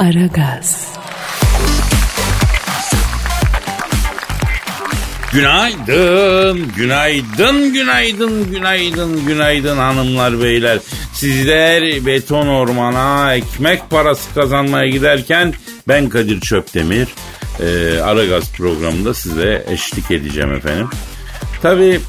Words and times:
Aragaz. 0.00 0.88
Günaydın, 5.32 6.72
günaydın, 6.76 7.72
günaydın, 7.72 8.50
günaydın, 8.50 9.26
günaydın 9.26 9.76
hanımlar 9.76 10.42
beyler. 10.42 10.78
Sizler 11.12 12.06
beton 12.06 12.46
ormana 12.46 13.34
ekmek 13.34 13.90
parası 13.90 14.34
kazanmaya 14.34 14.88
giderken 14.88 15.54
ben 15.88 16.08
Kadir 16.08 16.40
Çöptemir 16.40 17.08
e, 17.60 18.00
Aragaz 18.00 18.52
programında 18.52 19.14
size 19.14 19.64
eşlik 19.68 20.10
edeceğim 20.10 20.52
efendim. 20.52 20.88
Tabii 21.62 22.00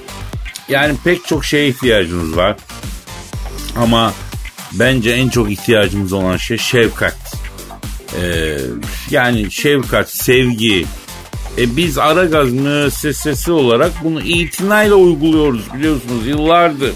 yani 0.70 0.96
pek 1.04 1.26
çok 1.28 1.46
şeye 1.46 1.68
ihtiyacınız 1.68 2.38
var. 2.38 2.58
Ama 3.76 4.14
bence 4.74 5.12
en 5.12 5.30
çok 5.30 5.52
ihtiyacımız 5.52 6.14
olan 6.14 6.38
şey 6.38 6.58
şefkat. 6.58 7.41
Ee, 8.16 8.58
yani 9.10 9.52
şefkat, 9.52 10.10
sevgi. 10.10 10.86
E 11.58 11.76
biz 11.78 11.98
Aragaz 11.98 12.52
müessesesi 12.52 13.52
olarak 13.52 13.92
bunu 14.04 14.22
itinayla 14.22 14.96
uyguluyoruz 14.96 15.74
biliyorsunuz 15.74 16.28
yıllardır. 16.28 16.92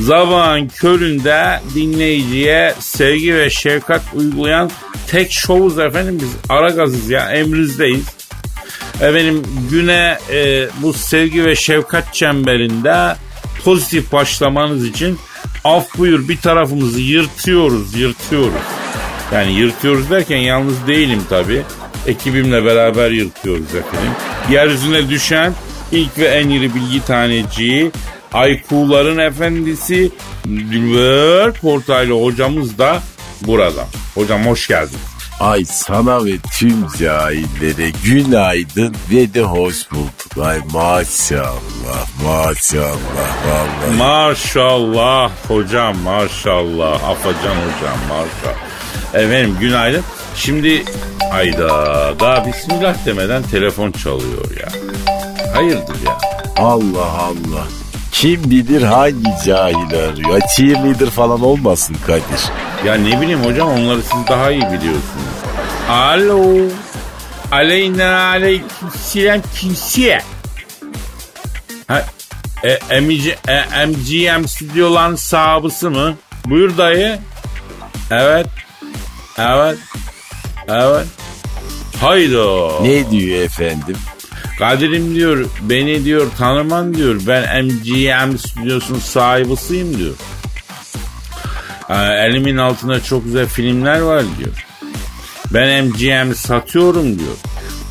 Zabağın 0.00 0.68
köründe 0.68 1.60
dinleyiciye 1.74 2.74
sevgi 2.78 3.34
ve 3.34 3.50
şefkat 3.50 4.02
uygulayan 4.14 4.70
tek 5.06 5.32
şovuz 5.32 5.78
efendim 5.78 6.18
biz 6.22 6.30
Aragaz'ız 6.48 7.10
ya 7.10 7.30
emrinizdeyiz. 7.32 8.04
Efendim 9.00 9.42
güne 9.70 10.18
e, 10.30 10.68
bu 10.82 10.92
sevgi 10.92 11.44
ve 11.44 11.56
şefkat 11.56 12.14
çemberinde 12.14 13.16
pozitif 13.64 14.12
başlamanız 14.12 14.86
için 14.86 15.18
af 15.64 15.98
buyur 15.98 16.28
bir 16.28 16.36
tarafımızı 16.36 17.00
yırtıyoruz 17.00 17.96
yırtıyoruz. 17.96 18.81
Yani 19.32 19.52
yırtıyoruz 19.52 20.10
derken 20.10 20.36
yalnız 20.36 20.86
değilim 20.86 21.22
tabi. 21.28 21.62
Ekibimle 22.06 22.64
beraber 22.64 23.10
yırtıyoruz 23.10 23.74
efendim. 23.74 24.12
Yeryüzüne 24.50 25.08
düşen 25.08 25.52
ilk 25.92 26.18
ve 26.18 26.24
en 26.26 26.48
iri 26.48 26.74
bilgi 26.74 27.04
taneciği 27.04 27.90
Aykuların 28.32 29.18
efendisi 29.18 30.10
Dilber 30.46 31.52
Portaylı 31.52 32.24
hocamız 32.24 32.78
da 32.78 33.02
burada. 33.46 33.86
Hocam 34.14 34.46
hoş 34.46 34.68
geldin. 34.68 34.98
Ay 35.40 35.64
sana 35.64 36.24
ve 36.24 36.32
tüm 36.58 36.86
cahillere 36.98 37.92
günaydın 38.04 38.94
ve 39.10 39.34
de 39.34 39.42
hoş 39.42 39.90
bulduk. 39.90 40.46
Ay 40.46 40.58
maşallah 40.72 42.06
maşallah 42.24 43.28
vallahi. 43.48 43.96
Maşallah 43.98 45.30
hocam 45.48 45.96
maşallah. 45.98 47.04
Afacan 47.04 47.56
hocam 47.56 47.98
maşallah. 48.08 48.71
Efendim 49.14 49.56
günaydın. 49.60 50.02
Şimdi 50.36 50.84
ayda 51.32 51.68
daha 52.20 52.46
bismillah 52.46 53.06
demeden 53.06 53.42
telefon 53.42 53.92
çalıyor 53.92 54.44
ya. 54.60 54.68
Hayırdır 55.54 55.96
ya? 56.06 56.18
Allah 56.56 57.06
Allah. 57.06 57.66
Kim 58.12 58.50
bilir 58.50 58.82
hangi 58.82 59.44
cahil 59.46 59.94
arıyor? 59.94 60.40
Cheerleader 60.56 61.10
falan 61.10 61.42
olmasın 61.42 61.96
Kadir. 62.06 62.50
Ya 62.86 62.94
ne 62.94 63.20
bileyim 63.20 63.44
hocam 63.44 63.68
onları 63.68 64.02
siz 64.02 64.26
daha 64.28 64.50
iyi 64.50 64.62
biliyorsunuz. 64.62 65.32
Alo. 65.90 66.44
Aleyna 67.52 68.26
aleyküm 68.28 68.90
selam 69.02 69.40
kimseye. 69.60 70.22
Ha, 71.88 72.04
e, 72.64 73.00
MG, 73.00 73.26
e, 73.48 73.86
MGM 73.86 74.48
stüdyoların 74.48 75.16
sahibi 75.16 75.88
mı? 75.88 76.14
Buyur 76.46 76.76
dayı. 76.78 77.18
Evet. 78.10 78.46
Evet. 79.38 79.78
Evet. 80.68 81.06
Haydo. 82.00 82.78
Ne 82.82 83.10
diyor 83.10 83.44
efendim? 83.44 83.96
Kadir'im 84.58 85.14
diyor 85.14 85.46
beni 85.60 86.04
diyor 86.04 86.26
tanıman 86.38 86.94
diyor 86.94 87.20
ben 87.26 87.64
MGM 87.64 88.38
stüdyosunun 88.38 88.98
sahibisiyim 88.98 89.98
diyor. 89.98 90.14
Ee, 91.88 91.94
elimin 91.94 92.56
altında 92.56 93.02
çok 93.04 93.24
güzel 93.24 93.46
filmler 93.46 94.00
var 94.00 94.24
diyor. 94.38 94.66
Ben 95.54 95.84
MGM'i 95.84 96.34
satıyorum 96.34 97.18
diyor. 97.18 97.36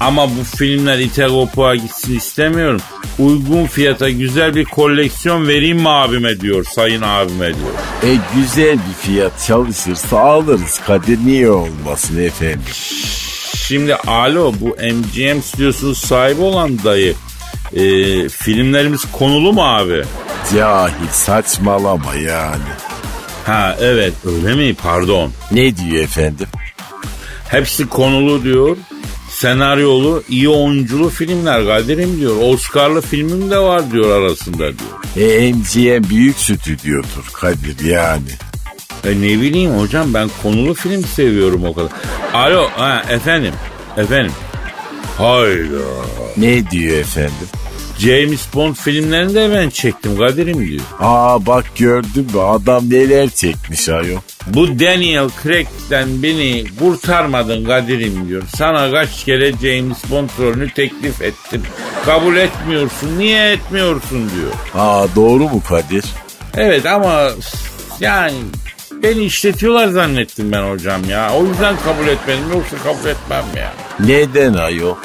Ama 0.01 0.29
bu 0.29 0.44
filmler 0.57 1.00
ite 1.00 1.28
kopuğa 1.28 1.75
gitsin 1.75 2.17
istemiyorum. 2.17 2.81
Uygun 3.19 3.66
fiyata 3.66 4.09
güzel 4.09 4.56
bir 4.56 4.66
koleksiyon 4.66 5.47
vereyim 5.47 5.78
mi 5.78 5.89
abime 5.89 6.39
diyor 6.39 6.63
sayın 6.63 7.01
abime 7.01 7.47
diyor. 7.47 7.73
E 8.03 8.17
güzel 8.35 8.73
bir 8.73 8.94
fiyat 9.01 9.31
çalışırsa 9.47 10.19
alırız 10.19 10.79
Kadir 10.88 11.19
niye 11.25 11.50
olmasın 11.50 12.23
efendim? 12.23 12.62
Şimdi 13.56 13.95
alo 13.95 14.53
bu 14.62 14.67
MGM 14.67 15.41
stüdyosunun 15.41 15.94
sahibi 15.94 16.41
olan 16.41 16.83
dayı 16.83 17.16
e, 17.73 17.83
filmlerimiz 18.29 19.12
konulu 19.12 19.53
mu 19.53 19.63
abi? 19.63 20.03
Cahil 20.56 21.07
saçmalama 21.12 22.16
yani. 22.16 22.72
Ha 23.45 23.78
evet 23.81 24.13
öyle 24.25 24.56
mi 24.56 24.73
pardon. 24.73 25.31
Ne 25.51 25.78
diyor 25.78 26.03
efendim? 26.03 26.47
Hepsi 27.50 27.89
konulu 27.89 28.44
diyor. 28.44 28.78
Senaryolu, 29.41 30.24
iyi 30.29 30.50
oyunculu 30.50 31.09
filmler 31.09 31.66
Kadir'im 31.66 32.19
diyor. 32.19 32.35
Oscar'lı 32.41 33.02
filmim 33.02 33.52
de 33.52 33.57
var 33.59 33.91
diyor 33.91 34.22
arasında 34.22 34.57
diyor. 34.57 35.28
E 35.29 35.53
MGM 35.53 36.09
büyük 36.09 36.38
stüdyodur 36.38 37.29
Kadir 37.34 37.85
yani. 37.85 38.30
E 39.06 39.09
ne 39.09 39.41
bileyim 39.41 39.72
hocam 39.72 40.13
ben 40.13 40.30
konulu 40.44 40.74
film 40.74 41.03
seviyorum 41.03 41.66
o 41.66 41.74
kadar. 41.74 41.91
Alo 42.34 42.68
ha 42.75 43.03
efendim. 43.09 43.53
Efendim. 43.97 44.31
Hayda. 45.18 45.81
Ne 46.38 46.72
diyor 46.72 46.97
efendim? 46.97 47.47
James 48.00 48.41
Bond 48.53 48.75
filmlerini 48.75 49.35
de 49.35 49.51
ben 49.56 49.69
çektim 49.69 50.18
Kadir'im 50.18 50.68
diyor. 50.68 50.81
Aa 51.00 51.46
bak 51.46 51.66
gördün 51.75 52.25
mü 52.34 52.41
adam 52.41 52.90
neler 52.90 53.30
çekmiş 53.30 53.90
ayol. 53.90 54.19
Bu 54.47 54.79
Daniel 54.79 55.29
Craig'den 55.44 56.24
beni 56.24 56.63
kurtarmadın 56.79 57.66
Kadir'im 57.66 58.29
diyor. 58.29 58.44
Sana 58.56 58.91
kaç 58.91 59.24
kere 59.25 59.52
James 59.52 59.97
Bond 60.12 60.29
rolünü 60.40 60.69
teklif 60.69 61.22
ettim. 61.22 61.63
Kabul 62.06 62.35
etmiyorsun. 62.35 63.19
Niye 63.19 63.51
etmiyorsun 63.51 64.31
diyor. 64.35 64.51
Aa 64.75 65.07
doğru 65.16 65.44
mu 65.44 65.62
Kadir? 65.69 66.03
Evet 66.57 66.85
ama 66.85 67.30
yani 68.00 68.34
beni 69.03 69.24
işletiyorlar 69.24 69.88
zannettim 69.88 70.51
ben 70.51 70.63
hocam 70.72 71.09
ya. 71.09 71.34
O 71.34 71.46
yüzden 71.46 71.75
kabul 71.85 72.07
etmedim 72.07 72.44
yoksa 72.53 72.78
kabul 72.78 73.09
etmem 73.09 73.46
ya. 73.57 73.74
Neden 74.00 74.53
ayol? 74.53 74.96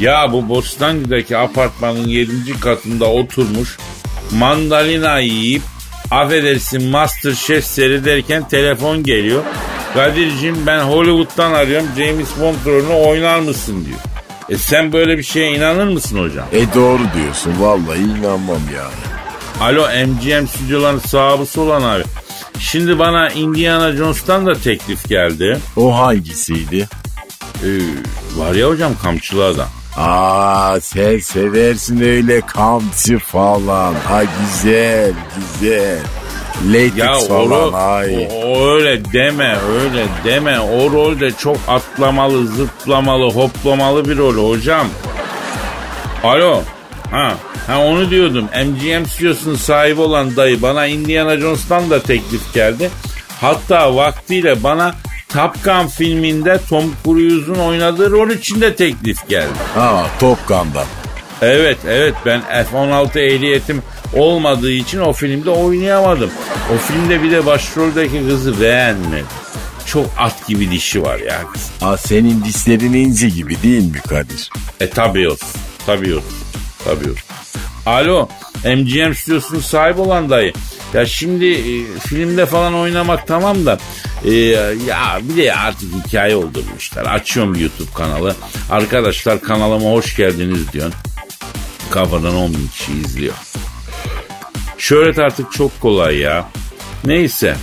Ya 0.00 0.32
bu 0.32 0.48
Bostancı'daki 0.48 1.36
apartmanın 1.36 2.08
7. 2.08 2.60
katında 2.60 3.04
oturmuş 3.04 3.78
mandalina 4.30 5.18
yiyip 5.18 5.62
affedersin 6.12 6.90
Masterchef 6.90 7.64
seyrederken 7.64 8.48
telefon 8.48 9.02
geliyor. 9.02 9.42
Kadir'cim 9.94 10.66
ben 10.66 10.80
Hollywood'dan 10.80 11.52
arıyorum 11.52 11.88
James 11.96 12.28
Bond 12.40 12.66
rolünü 12.66 12.92
oynar 12.92 13.38
mısın 13.38 13.84
diyor. 13.84 13.98
E 14.48 14.58
sen 14.58 14.92
böyle 14.92 15.18
bir 15.18 15.22
şeye 15.22 15.52
inanır 15.52 15.88
mısın 15.88 16.18
hocam? 16.18 16.46
E 16.52 16.74
doğru 16.74 17.02
diyorsun 17.14 17.52
vallahi 17.60 17.98
inanmam 17.98 18.60
yani. 18.74 19.12
Alo 19.60 19.82
MGM 20.06 20.46
stüdyoların 20.46 20.98
sahibi 20.98 21.60
olan 21.60 21.82
abi. 21.82 22.04
Şimdi 22.58 22.98
bana 22.98 23.30
Indiana 23.30 23.92
Jones'tan 23.92 24.46
da 24.46 24.54
teklif 24.54 25.08
geldi. 25.08 25.58
O 25.76 25.98
hangisiydi? 25.98 26.88
Ee, 27.64 27.68
var 28.36 28.54
ya 28.54 28.68
hocam 28.68 28.92
kamçılı 29.02 29.44
adam. 29.44 29.68
Aa 29.96 30.80
sen 30.80 31.18
seversin 31.18 32.00
öyle 32.00 32.40
kamçı 32.40 33.18
falan. 33.18 33.94
Ha 33.94 34.22
güzel 34.40 35.12
güzel. 35.60 35.98
Latex 36.66 36.96
Ya 36.98 37.14
falan 37.28 37.72
ay. 37.72 38.28
o- 38.44 38.68
öyle 38.70 39.12
deme 39.12 39.56
öyle 39.80 40.04
deme. 40.24 40.60
O 40.60 40.90
rolde 40.92 41.30
çok 41.30 41.56
atlamalı, 41.68 42.46
zıplamalı, 42.46 43.32
hoplamalı 43.32 44.08
bir 44.08 44.16
rol 44.18 44.50
hocam. 44.50 44.86
Alo. 46.24 46.60
Ha, 47.10 47.34
ha 47.66 47.78
onu 47.84 48.10
diyordum. 48.10 48.44
MGM 48.66 49.06
stüdyosunun 49.06 49.56
sahibi 49.56 50.00
olan 50.00 50.36
dayı 50.36 50.62
bana 50.62 50.86
Indiana 50.86 51.36
Jones'tan 51.36 51.90
da 51.90 52.02
teklif 52.02 52.54
geldi. 52.54 52.90
Hatta 53.40 53.96
vaktiyle 53.96 54.62
bana 54.62 54.94
Top 55.34 55.64
Gun 55.64 55.86
filminde 55.86 56.60
Tom 56.68 56.84
Cruise'un 57.04 57.54
oynadığı 57.54 58.10
rol 58.10 58.30
için 58.30 58.60
de 58.60 58.76
teklif 58.76 59.28
geldi. 59.28 59.52
Ha 59.74 60.06
Top 60.20 60.48
Gun'dan. 60.48 60.86
Evet 61.42 61.78
evet 61.88 62.14
ben 62.26 62.40
F-16 62.40 63.18
ehliyetim 63.20 63.82
olmadığı 64.16 64.70
için 64.70 64.98
o 64.98 65.12
filmde 65.12 65.50
oynayamadım. 65.50 66.30
O 66.74 66.78
filmde 66.78 67.22
bir 67.22 67.30
de 67.30 67.46
başroldeki 67.46 68.26
kızı 68.28 68.60
beğenmedim. 68.60 69.26
Çok 69.86 70.06
at 70.18 70.46
gibi 70.48 70.70
dişi 70.70 71.02
var 71.02 71.18
ya. 71.18 71.40
Ha 71.80 71.96
senin 71.96 72.44
dişlerin 72.44 72.92
ince 72.92 73.28
gibi 73.28 73.62
değil 73.62 73.90
mi 73.92 73.98
Kadir? 74.08 74.50
E 74.80 74.90
tabii 74.90 75.28
olsun. 75.28 75.48
Tabii 75.86 76.14
olsun. 76.14 76.34
Tabii 76.84 77.10
olsun. 77.10 77.24
Alo 77.86 78.28
MGM 78.64 79.14
stüdyosunun 79.14 79.60
sahibi 79.60 80.00
olan 80.00 80.30
dayı. 80.30 80.52
Ya 80.94 81.06
şimdi 81.06 81.46
e, 81.46 81.98
filmde 81.98 82.46
falan 82.46 82.74
oynamak 82.74 83.26
tamam 83.26 83.66
da 83.66 83.78
Ee, 84.24 84.32
ya 84.88 85.20
bir 85.22 85.36
de 85.36 85.54
artık 85.54 85.94
hikaye 85.94 86.36
oldurmuşlar. 86.36 87.04
Açıyorum 87.04 87.54
YouTube 87.54 87.90
kanalı. 87.94 88.36
Arkadaşlar 88.70 89.40
kanalıma 89.40 89.90
hoş 89.90 90.16
geldiniz 90.16 90.72
diyorsun. 90.72 90.94
Kafadan 91.90 92.36
10 92.36 92.54
bin 92.54 92.68
kişi 92.68 92.92
izliyor. 92.92 93.34
Şöhret 94.78 95.18
artık 95.18 95.52
çok 95.52 95.80
kolay 95.80 96.18
ya. 96.18 96.48
Neyse. 97.04 97.56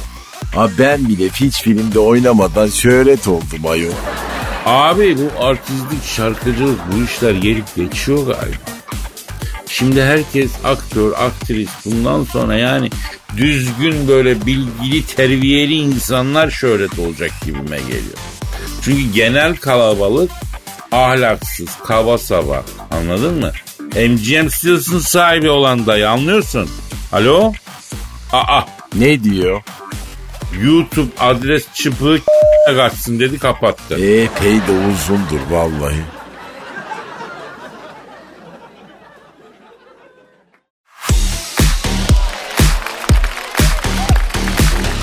Ha 0.55 0.69
ben 0.79 1.09
bile 1.09 1.29
hiç 1.29 1.61
filmde 1.61 1.99
oynamadan 1.99 2.67
şöhret 2.67 3.27
oldum 3.27 3.65
ayol. 3.67 3.91
Abi 4.65 5.17
bu 5.17 5.45
artistlik, 5.45 6.05
şarkıcılık 6.05 6.79
bu 6.91 7.03
işler 7.03 7.31
gelip 7.31 7.75
geçiyor 7.75 8.17
galiba. 8.27 8.78
Şimdi 9.69 10.03
herkes 10.03 10.51
aktör, 10.63 11.11
aktris 11.17 11.69
bundan 11.85 12.23
sonra 12.23 12.55
yani 12.55 12.89
düzgün 13.37 14.07
böyle 14.07 14.45
bilgili, 14.45 15.05
terbiyeli 15.05 15.73
insanlar 15.73 16.49
şöhret 16.49 16.99
olacak 16.99 17.31
gibime 17.45 17.77
geliyor. 17.77 18.17
Çünkü 18.81 19.13
genel 19.13 19.55
kalabalık 19.55 20.31
ahlaksız, 20.91 21.69
kaba 21.85 22.17
saba 22.17 22.65
anladın 22.91 23.39
mı? 23.39 23.51
MGM 23.95 24.49
Stills'ın 24.49 24.99
sahibi 24.99 25.49
olan 25.49 25.85
dayı 25.85 26.09
anlıyorsun. 26.09 26.69
Alo? 27.11 27.53
Aa 28.33 28.61
Ne 28.95 29.23
diyor? 29.23 29.61
YouTube 30.63 31.11
adres 31.19 31.65
çıpığı 31.73 32.19
kaçsın 32.75 33.19
dedi 33.19 33.39
kapattı. 33.39 33.95
Epey 33.95 34.53
de 34.53 34.71
uzundur 34.91 35.39
vallahi. 35.51 36.01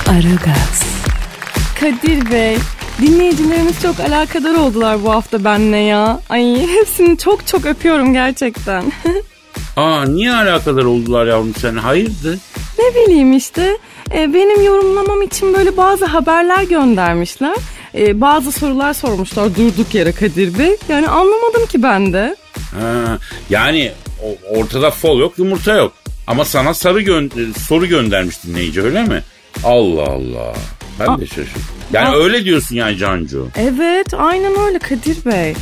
Aragaz. 0.09 0.83
Kadir 1.81 2.31
Bey, 2.31 2.57
dinleyicilerimiz 3.03 3.83
çok 3.83 4.01
alakadar 4.01 4.55
oldular 4.55 5.03
bu 5.05 5.11
hafta 5.13 5.45
benle 5.45 5.77
ya. 5.77 6.21
Ay 6.29 6.67
hepsini 6.67 7.19
çok 7.19 7.47
çok 7.47 7.67
öpüyorum 7.67 8.13
gerçekten. 8.13 8.93
Aa 9.77 10.05
niye 10.05 10.33
alakadar 10.35 10.85
oldular 10.85 11.27
yavrum 11.27 11.55
sen 11.61 11.77
hayırdır? 11.77 12.39
ne 12.79 12.95
bileyim 13.07 13.33
işte 13.37 13.79
e, 14.15 14.35
benim 14.35 14.63
yorumlamam 14.65 15.23
için 15.23 15.55
böyle 15.55 15.77
bazı 15.77 16.05
haberler 16.05 16.63
göndermişler. 16.63 17.57
E, 17.95 18.21
bazı 18.21 18.53
sorular 18.53 18.95
sormuşlar 18.95 19.57
durduk 19.57 19.95
yere 19.95 20.13
Kadir 20.13 20.59
Bey. 20.59 20.77
Yani 20.89 21.09
anlamadım 21.09 21.67
ki 21.67 21.83
ben 21.83 22.13
de. 22.13 22.37
Ha, 22.81 23.19
yani 23.51 23.93
o- 24.25 24.59
ortada 24.59 24.91
fol 24.91 25.19
yok 25.21 25.39
yumurta 25.39 25.75
yok. 25.75 25.93
Ama 26.27 26.45
sana 26.45 26.75
sarı 26.75 27.03
gö- 27.03 27.59
soru 27.59 27.87
göndermiş 27.87 28.43
dinleyici 28.45 28.83
öyle 28.83 29.03
mi? 29.03 29.23
Allah 29.65 30.03
Allah. 30.03 30.55
Ben 31.01 31.21
de 31.21 31.27
şaşırdım. 31.27 31.63
Yani 31.93 32.09
Aa. 32.09 32.17
öyle 32.17 32.45
diyorsun 32.45 32.77
yani 32.77 32.97
Cancu. 32.97 33.49
Evet 33.57 34.15
aynen 34.15 34.53
öyle 34.67 34.79
Kadir 34.79 35.25
Bey. 35.25 35.55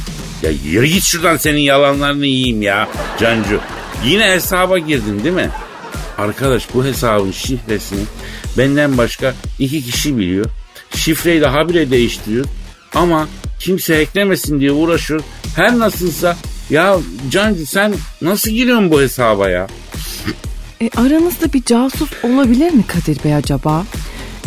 Ya 0.42 0.50
yürü 0.64 0.86
git 0.86 1.04
şuradan 1.04 1.36
senin 1.36 1.60
yalanlarını 1.60 2.26
yiyeyim 2.26 2.62
ya 2.62 2.88
Cancu. 3.20 3.60
Yine 4.04 4.24
hesaba 4.24 4.78
girdin 4.78 5.24
değil 5.24 5.34
mi? 5.34 5.50
Arkadaş 6.18 6.74
bu 6.74 6.84
hesabın 6.84 7.30
şifresini 7.32 8.00
benden 8.58 8.98
başka 8.98 9.34
iki 9.58 9.84
kişi 9.84 10.18
biliyor. 10.18 10.46
Şifreyi 10.96 11.40
de 11.40 11.46
habire 11.46 11.90
değiştiriyor. 11.90 12.44
Ama 12.94 13.28
kimse 13.60 13.94
eklemesin 13.94 14.60
diye 14.60 14.72
uğraşıyor. 14.72 15.20
Her 15.56 15.78
nasılsa 15.78 16.36
ya 16.70 16.96
Cancu 17.30 17.66
sen 17.66 17.94
nasıl 18.22 18.50
giriyorsun 18.50 18.90
bu 18.90 19.00
hesaba 19.00 19.48
ya? 19.50 19.66
E, 20.82 20.90
aranızda 20.96 21.52
bir 21.52 21.62
casus 21.64 22.10
olabilir 22.22 22.70
mi 22.72 22.82
Kadir 22.86 23.24
Bey 23.24 23.34
acaba? 23.34 23.84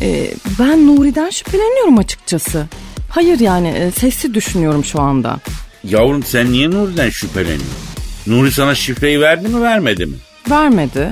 E, 0.01 0.31
ben 0.59 0.87
Nuri'den 0.87 1.29
şüpheleniyorum 1.29 1.97
açıkçası. 1.97 2.65
Hayır 3.09 3.39
yani 3.39 3.67
e, 3.67 3.91
sesli 3.91 4.33
düşünüyorum 4.33 4.85
şu 4.85 5.01
anda. 5.01 5.39
Yavrum 5.83 6.23
sen 6.23 6.51
niye 6.51 6.71
Nuri'den 6.71 7.09
şüpheleniyorsun? 7.09 7.67
Nuri 8.27 8.51
sana 8.51 8.75
şifreyi 8.75 9.21
verdi 9.21 9.47
mi 9.47 9.61
vermedi 9.61 10.05
mi? 10.05 10.15
Vermedi. 10.49 11.09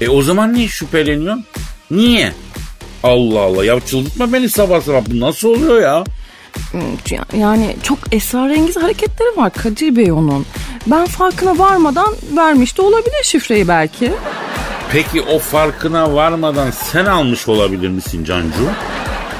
E 0.00 0.08
o 0.08 0.22
zaman 0.22 0.54
niye 0.54 0.68
şüpheleniyorsun? 0.68 1.44
Niye? 1.90 2.32
Allah 3.02 3.40
Allah 3.40 3.64
ya 3.64 3.80
çıldırtma 3.80 4.32
beni 4.32 4.48
sabah 4.48 4.80
sabah 4.80 5.02
bu 5.10 5.20
nasıl 5.20 5.48
oluyor 5.48 5.82
ya? 5.82 6.04
Hmm, 6.70 7.40
Yani 7.40 7.76
çok 7.82 7.98
esrarengiz 8.12 8.76
hareketleri 8.76 9.36
var 9.36 9.52
Kadir 9.52 9.96
Bey 9.96 10.12
onun. 10.12 10.46
Ben 10.86 11.06
farkına 11.06 11.58
varmadan 11.58 12.14
vermiş 12.36 12.78
de 12.78 12.82
olabilir 12.82 13.22
şifreyi 13.22 13.68
belki. 13.68 14.12
Peki 14.92 15.22
o 15.22 15.38
farkına 15.38 16.14
varmadan 16.14 16.70
sen 16.70 17.04
almış 17.04 17.48
olabilir 17.48 17.88
misin 17.88 18.24
Cancu? 18.24 18.70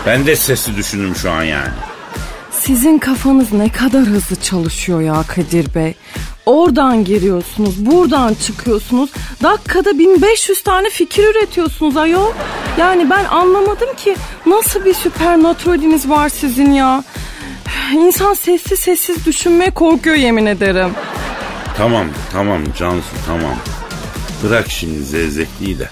Ben 0.07 0.27
de 0.27 0.37
sesli 0.37 0.77
düşündüm 0.77 1.17
şu 1.17 1.31
an 1.31 1.43
yani. 1.43 1.73
Sizin 2.51 2.99
kafanız 2.99 3.53
ne 3.53 3.69
kadar 3.69 4.01
hızlı 4.01 4.37
çalışıyor 4.37 5.01
ya 5.01 5.25
Kadir 5.29 5.75
Bey. 5.75 5.95
Oradan 6.47 7.05
giriyorsunuz, 7.05 7.87
buradan 7.87 8.35
çıkıyorsunuz. 8.35 9.11
Dakikada 9.43 9.99
1500 9.99 10.63
tane 10.63 10.91
fikir 10.91 11.25
üretiyorsunuz 11.25 11.97
ayol. 11.97 12.33
Yani 12.79 13.11
ben 13.11 13.25
anlamadım 13.25 13.89
ki 13.97 14.17
nasıl 14.47 14.85
bir 14.85 14.95
süpernaturaliniz 14.95 16.09
var 16.09 16.29
sizin 16.29 16.73
ya. 16.73 17.05
İnsan 17.93 18.35
sessiz 18.35 18.81
sessiz 18.81 19.27
düşünmeye 19.27 19.71
korkuyor 19.71 20.17
yemin 20.17 20.47
ederim. 20.47 20.91
Tamam 21.77 22.07
tamam 22.33 22.63
Cansu 22.79 23.17
tamam. 23.27 23.57
Bırak 24.45 24.71
şimdi 24.71 25.03
zevzekliği 25.03 25.79
de. 25.79 25.91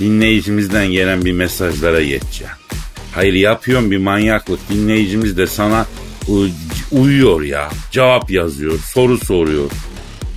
Dinleyicimizden 0.00 0.86
gelen 0.86 1.24
bir 1.24 1.32
mesajlara 1.32 2.02
geçeceğim. 2.02 2.52
Hayır 3.14 3.32
yapıyorum 3.32 3.90
bir 3.90 3.98
manyaklık. 3.98 4.60
Dinleyicimiz 4.70 5.36
de 5.36 5.46
sana 5.46 5.86
uyuyor 6.92 7.42
ya. 7.42 7.70
Cevap 7.90 8.30
yazıyor, 8.30 8.78
soru 8.78 9.18
soruyor. 9.18 9.70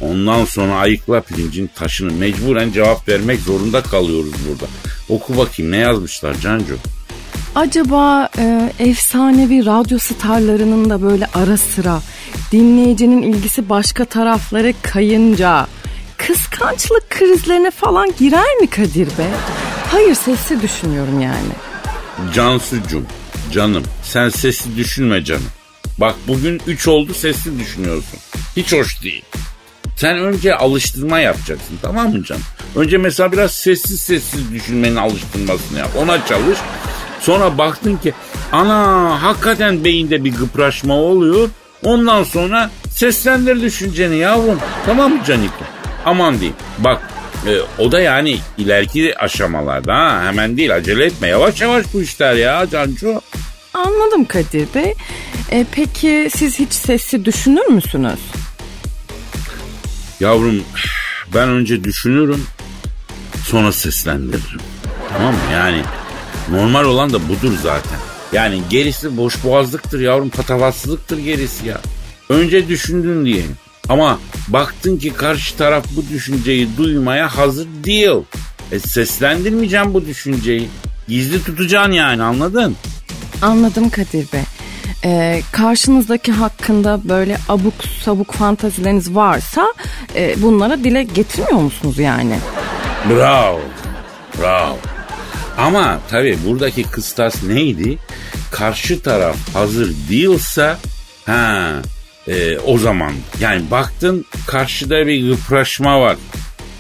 Ondan 0.02 0.46
sonra 0.46 0.76
ayıkla 0.76 1.22
pirincin 1.22 1.70
taşını 1.76 2.14
mecburen 2.14 2.72
cevap 2.72 3.10
vermek 3.10 3.40
zorunda 3.40 3.82
kalıyoruz 3.82 4.34
burada. 4.50 4.66
Oku 5.10 5.38
bakayım 5.38 5.72
ne 5.72 5.78
yazmışlar 5.78 6.40
Cancu? 6.40 6.78
Acaba 7.56 8.30
e, 8.38 8.74
efsanevi 8.80 9.66
radyo 9.66 9.98
starlarının 9.98 10.90
da 10.90 11.02
böyle 11.02 11.28
ara 11.34 11.58
sıra 11.58 12.02
dinleyicinin 12.52 13.22
ilgisi 13.22 13.70
başka 13.70 14.06
taraflara 14.06 14.74
kayınca 14.82 15.68
kıskançlık 16.18 17.10
krizlerine 17.10 17.72
falan 17.72 18.14
girer 18.20 18.56
mi 18.62 18.68
Kadir 18.68 19.08
Bey? 19.18 19.26
Hayır 19.92 20.16
sesli 20.16 20.62
düşünüyorum 20.62 21.22
yani. 21.22 21.54
Cansucum, 22.34 23.06
canım 23.52 23.84
sen 24.04 24.30
sesli 24.30 24.78
düşünme 24.78 25.24
canım. 25.24 25.50
Bak 25.98 26.16
bugün 26.28 26.62
3 26.68 26.88
oldu 26.88 27.14
sesli 27.14 27.60
düşünüyorsun. 27.60 28.20
Hiç 28.58 28.74
hoş 28.74 29.04
değil. 29.04 29.24
Sen 29.98 30.18
önce 30.18 30.56
alıştırma 30.56 31.20
yapacaksın 31.20 31.80
tamam 31.82 32.14
mı 32.14 32.24
canım? 32.24 32.42
Önce 32.76 32.98
mesela 32.98 33.32
biraz 33.32 33.52
sessiz 33.52 34.02
sessiz 34.02 34.52
düşünmenin 34.52 34.96
alıştırmasını 34.96 35.80
yap. 35.80 35.90
Ona 35.98 36.26
çalış. 36.26 36.58
Sonra 37.22 37.58
baktın 37.58 37.98
ki 37.98 38.14
ana 38.52 39.24
hakikaten 39.24 39.84
beyinde 39.84 40.24
bir 40.24 40.36
gıpraşma 40.36 40.94
oluyor. 40.94 41.50
Ondan 41.84 42.24
sonra 42.24 42.70
seslendir 42.90 43.62
düşünceni 43.62 44.18
yavrum. 44.18 44.60
Tamam 44.86 45.12
mı 45.12 45.20
Caniko? 45.28 45.64
Aman 46.06 46.34
diyeyim. 46.40 46.56
Bak 46.78 47.02
e, 47.48 47.82
o 47.82 47.92
da 47.92 48.00
yani 48.02 48.38
ileriki 48.58 49.18
aşamalarda 49.20 49.94
ha. 49.96 50.24
Hemen 50.26 50.58
değil 50.58 50.76
acele 50.76 51.06
etme. 51.06 51.28
Yavaş 51.28 51.62
yavaş 51.62 51.86
bu 51.94 52.02
işler 52.02 52.34
ya 52.36 52.70
Cancu. 52.72 53.22
Anladım 53.74 54.26
Kadir 54.26 54.68
Bey. 54.76 54.94
E, 55.52 55.66
peki 55.72 56.30
siz 56.36 56.60
hiç 56.60 56.74
sesli 56.74 57.26
düşünür 57.26 57.66
müsünüz? 57.68 58.20
Yavrum 60.20 60.64
ben 61.34 61.50
önce 61.50 61.84
düşünürüm 61.84 62.46
sonra 63.46 63.72
seslendiririm. 63.72 64.60
Tamam 65.14 65.34
mı? 65.34 65.40
Yani 65.54 65.82
normal 66.52 66.86
olan 66.86 67.14
da 67.14 67.30
budur 67.30 67.54
zaten. 67.64 68.00
Yani 68.34 68.62
gerisi 68.70 69.18
boş 69.18 69.44
boğazlıktır 69.44 70.00
yavrum 70.00 70.30
patavatsızlıktır 70.30 71.18
gerisi 71.18 71.68
ya. 71.68 71.82
Önce 72.30 72.68
düşündün 72.68 73.26
diyelim. 73.26 73.56
Ama 73.90 74.20
baktın 74.48 74.98
ki 74.98 75.14
karşı 75.14 75.58
taraf 75.58 75.86
bu 75.96 76.10
düşünceyi 76.10 76.68
duymaya 76.78 77.38
hazır 77.38 77.68
değil. 77.84 78.24
E 78.72 78.80
seslendirmeyeceğim 78.80 79.94
bu 79.94 80.06
düşünceyi. 80.06 80.70
Gizli 81.08 81.44
tutacaksın 81.44 81.92
yani 81.92 82.24
anladın? 82.24 82.76
Anladım 83.42 83.90
Kadir 83.90 84.28
Bey. 84.34 84.42
E, 85.04 85.42
karşınızdaki 85.52 86.32
hakkında 86.32 87.02
böyle 87.04 87.38
abuk 87.50 87.74
sabuk 88.04 88.32
fantazileriniz 88.34 89.16
varsa 89.16 89.74
e, 90.16 90.42
bunlara 90.42 90.84
dile 90.84 91.04
getirmiyor 91.04 91.60
musunuz 91.60 92.00
yani? 92.00 92.36
Bravo. 93.10 93.62
Bravo. 94.42 94.78
Ama 95.58 96.00
tabii 96.10 96.38
buradaki 96.46 96.84
kıstas 96.84 97.44
neydi? 97.44 97.98
Karşı 98.52 99.02
taraf 99.02 99.36
hazır 99.54 99.94
değilse 100.10 100.76
ha 101.26 101.72
e, 102.28 102.58
o 102.58 102.78
zaman 102.78 103.14
yani 103.40 103.72
baktın 103.72 104.26
karşıda 104.48 105.08
bir 105.08 105.14
yıpraşma 105.14 106.02
var. 106.02 106.18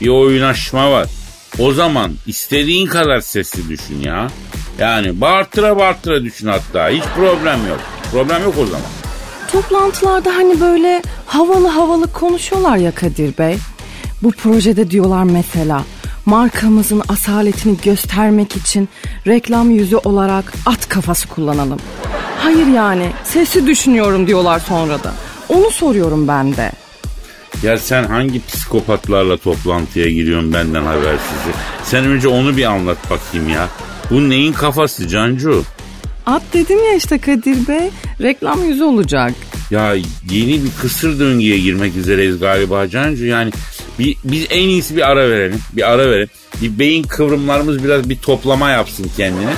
Bir 0.01 0.07
oynaşma 0.07 0.91
var. 0.91 1.07
O 1.59 1.71
zaman 1.73 2.13
istediğin 2.27 2.87
kadar 2.87 3.19
sesli 3.19 3.69
düşün 3.69 4.01
ya. 4.01 4.27
Yani 4.79 5.21
bartıra 5.21 5.77
bartıra 5.77 6.23
düşün 6.23 6.47
hatta. 6.47 6.89
Hiç 6.89 7.03
problem 7.15 7.67
yok. 7.67 7.79
Problem 8.11 8.43
yok 8.43 8.55
o 8.57 8.65
zaman. 8.65 8.87
Toplantılarda 9.51 10.35
hani 10.35 10.61
böyle 10.61 11.01
havalı 11.25 11.67
havalı 11.67 12.11
konuşuyorlar 12.13 12.77
ya 12.77 12.91
Kadir 12.91 13.37
Bey. 13.37 13.57
Bu 14.23 14.31
projede 14.31 14.91
diyorlar 14.91 15.23
mesela 15.23 15.83
markamızın 16.25 17.01
asaletini 17.09 17.77
göstermek 17.83 18.55
için 18.55 18.89
reklam 19.27 19.71
yüzü 19.71 19.95
olarak 19.97 20.53
at 20.65 20.89
kafası 20.89 21.27
kullanalım. 21.27 21.79
Hayır 22.39 22.67
yani 22.67 23.09
sesi 23.23 23.67
düşünüyorum 23.67 24.27
diyorlar 24.27 24.59
sonra 24.59 25.03
da. 25.03 25.13
Onu 25.49 25.71
soruyorum 25.71 26.27
ben 26.27 26.55
de. 26.55 26.71
Ya 27.63 27.77
sen 27.77 28.03
hangi 28.03 28.45
psikopatlarla 28.45 29.37
toplantıya 29.37 30.09
giriyorsun 30.09 30.53
benden 30.53 30.83
habersiz? 30.83 31.37
Sen 31.83 32.05
önce 32.05 32.27
onu 32.27 32.57
bir 32.57 32.63
anlat 32.63 32.97
bakayım 33.09 33.49
ya. 33.49 33.67
Bu 34.11 34.29
neyin 34.29 34.53
kafası 34.53 35.07
Cancu? 35.07 35.63
At 36.25 36.41
dedim 36.53 36.79
ya 36.85 36.93
işte 36.93 37.17
Kadir 37.17 37.67
Bey 37.67 37.89
reklam 38.21 38.65
yüzü 38.65 38.83
olacak. 38.83 39.33
Ya 39.71 39.93
yeni 40.29 40.63
bir 40.63 40.71
kısır 40.81 41.19
döngüye 41.19 41.57
girmek 41.57 41.95
üzereyiz 41.95 42.39
galiba 42.39 42.87
Cancu. 42.89 43.25
Yani 43.25 43.51
bir, 43.99 44.17
biz 44.23 44.47
en 44.49 44.67
iyisi 44.67 44.95
bir 44.95 45.09
ara 45.09 45.29
verelim. 45.29 45.59
Bir 45.73 45.91
ara 45.91 46.11
verelim. 46.11 46.29
Bir 46.61 46.79
beyin 46.79 47.03
kıvrımlarımız 47.03 47.83
biraz 47.83 48.09
bir 48.09 48.17
toplama 48.17 48.69
yapsın 48.69 49.11
kendine. 49.17 49.53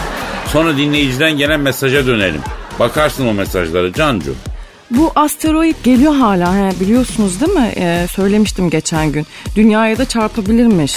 Sonra 0.47 0.77
dinleyiciden 0.77 1.37
gelen 1.37 1.59
mesaja 1.59 2.07
dönelim. 2.07 2.41
Bakarsın 2.79 3.27
o 3.27 3.33
mesajlara 3.33 3.93
Cancu. 3.93 4.35
Bu 4.91 5.11
asteroid 5.15 5.75
geliyor 5.83 6.15
hala 6.15 6.55
he, 6.55 6.79
biliyorsunuz 6.79 7.41
değil 7.41 7.53
mi? 7.53 7.73
Ee, 7.77 8.05
söylemiştim 8.11 8.69
geçen 8.69 9.11
gün. 9.11 9.27
Dünyaya 9.55 9.97
da 9.97 10.05
çarpabilirmiş. 10.05 10.95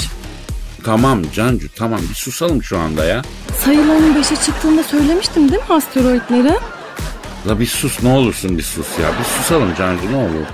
Tamam 0.85 1.23
Cancu 1.35 1.69
tamam 1.77 2.01
bir 2.11 2.15
susalım 2.15 2.63
şu 2.63 2.79
anda 2.79 3.05
ya. 3.05 3.23
Sayılarının 3.65 4.15
beşe 4.15 4.37
çıktığında 4.37 4.83
söylemiştim 4.83 5.53
değil 5.53 5.63
mi 5.69 5.75
asteroidleri? 5.75 6.55
La 7.49 7.61
bir 7.61 7.67
sus 7.67 8.03
ne 8.03 8.09
olursun 8.09 8.59
bir 8.59 8.63
sus 8.63 8.87
ya. 9.03 9.09
Bir 9.19 9.25
susalım 9.25 9.75
Cancu 9.79 10.13
ne 10.13 10.17
olur. 10.17 10.47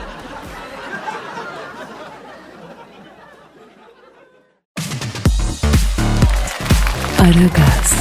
Aragaz. 7.27 7.95